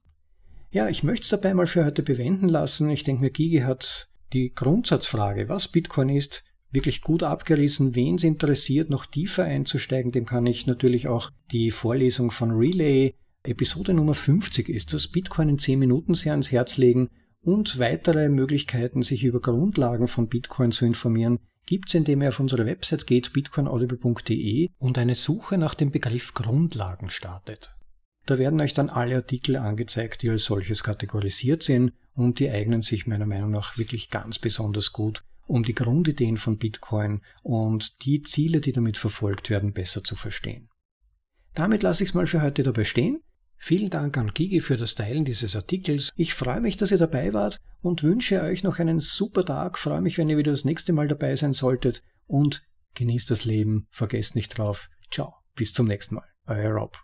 Ja, 0.71 0.89
ich 0.89 1.03
möchte 1.03 1.23
es 1.23 1.29
dabei 1.29 1.53
mal 1.53 1.67
für 1.67 1.85
heute 1.85 2.01
bewenden 2.01 2.49
lassen. 2.49 2.89
Ich 2.89 3.03
denke 3.03 3.21
mir, 3.21 3.29
Gigi 3.29 3.59
hat 3.59 4.09
die 4.33 4.53
Grundsatzfrage, 4.53 5.47
was 5.47 5.67
Bitcoin 5.67 6.09
ist, 6.09 6.43
wirklich 6.71 7.01
gut 7.01 7.23
abgerissen. 7.23 7.95
Wen 7.95 8.15
es 8.15 8.23
interessiert, 8.23 8.89
noch 8.89 9.05
tiefer 9.05 9.43
einzusteigen, 9.43 10.11
dem 10.11 10.25
kann 10.25 10.45
ich 10.45 10.67
natürlich 10.67 11.07
auch 11.07 11.29
die 11.51 11.71
Vorlesung 11.71 12.31
von 12.31 12.51
Relay, 12.51 13.13
Episode 13.43 13.93
Nummer 13.93 14.13
50 14.13 14.69
ist 14.69 14.93
das, 14.93 15.07
Bitcoin 15.07 15.49
in 15.49 15.57
10 15.57 15.79
Minuten 15.79 16.13
sehr 16.13 16.33
ans 16.33 16.51
Herz 16.51 16.77
legen 16.77 17.09
und 17.41 17.79
weitere 17.79 18.29
Möglichkeiten, 18.29 19.01
sich 19.01 19.23
über 19.23 19.41
Grundlagen 19.41 20.07
von 20.07 20.27
Bitcoin 20.27 20.71
zu 20.71 20.85
informieren, 20.85 21.39
gibt 21.65 21.89
es, 21.89 21.95
indem 21.95 22.21
ihr 22.21 22.29
auf 22.29 22.39
unsere 22.39 22.65
Website 22.65 23.07
geht, 23.07 23.33
bitcoinaudible.de 23.33 24.69
und 24.77 24.97
eine 24.97 25.15
Suche 25.15 25.57
nach 25.57 25.75
dem 25.75 25.91
Begriff 25.91 26.33
Grundlagen 26.33 27.09
startet. 27.09 27.75
Da 28.25 28.37
werden 28.37 28.61
euch 28.61 28.73
dann 28.73 28.89
alle 28.89 29.15
Artikel 29.15 29.55
angezeigt, 29.55 30.21
die 30.21 30.29
als 30.29 30.45
solches 30.45 30.83
kategorisiert 30.83 31.63
sind 31.63 31.93
und 32.13 32.39
die 32.39 32.49
eignen 32.49 32.81
sich 32.81 33.07
meiner 33.07 33.25
Meinung 33.25 33.51
nach 33.51 33.77
wirklich 33.77 34.09
ganz 34.09 34.37
besonders 34.37 34.91
gut, 34.91 35.23
um 35.47 35.63
die 35.63 35.73
Grundideen 35.73 36.37
von 36.37 36.57
Bitcoin 36.57 37.21
und 37.41 38.05
die 38.05 38.21
Ziele, 38.21 38.61
die 38.61 38.73
damit 38.73 38.97
verfolgt 38.97 39.49
werden, 39.49 39.73
besser 39.73 40.03
zu 40.03 40.15
verstehen. 40.15 40.69
Damit 41.55 41.83
lasse 41.83 42.03
ich 42.03 42.09
es 42.09 42.13
mal 42.13 42.27
für 42.27 42.41
heute 42.41 42.63
dabei 42.63 42.83
stehen. 42.83 43.21
Vielen 43.63 43.91
Dank 43.91 44.17
an 44.17 44.31
Gigi 44.33 44.59
für 44.59 44.75
das 44.75 44.95
Teilen 44.95 45.23
dieses 45.23 45.55
Artikels. 45.55 46.09
Ich 46.15 46.33
freue 46.33 46.61
mich, 46.61 46.77
dass 46.77 46.89
ihr 46.89 46.97
dabei 46.97 47.31
wart 47.31 47.59
und 47.83 48.01
wünsche 48.01 48.41
euch 48.41 48.63
noch 48.63 48.79
einen 48.79 48.99
super 48.99 49.45
Tag. 49.45 49.77
Freue 49.77 50.01
mich, 50.01 50.17
wenn 50.17 50.29
ihr 50.29 50.37
wieder 50.37 50.49
das 50.49 50.65
nächste 50.65 50.93
Mal 50.93 51.07
dabei 51.07 51.35
sein 51.35 51.53
solltet 51.53 52.01
und 52.25 52.63
genießt 52.95 53.29
das 53.29 53.45
Leben. 53.45 53.85
Vergesst 53.91 54.35
nicht 54.35 54.57
drauf. 54.57 54.89
Ciao. 55.11 55.35
Bis 55.53 55.73
zum 55.73 55.87
nächsten 55.87 56.15
Mal. 56.15 56.25
Euer 56.47 56.71
Rob. 56.71 56.97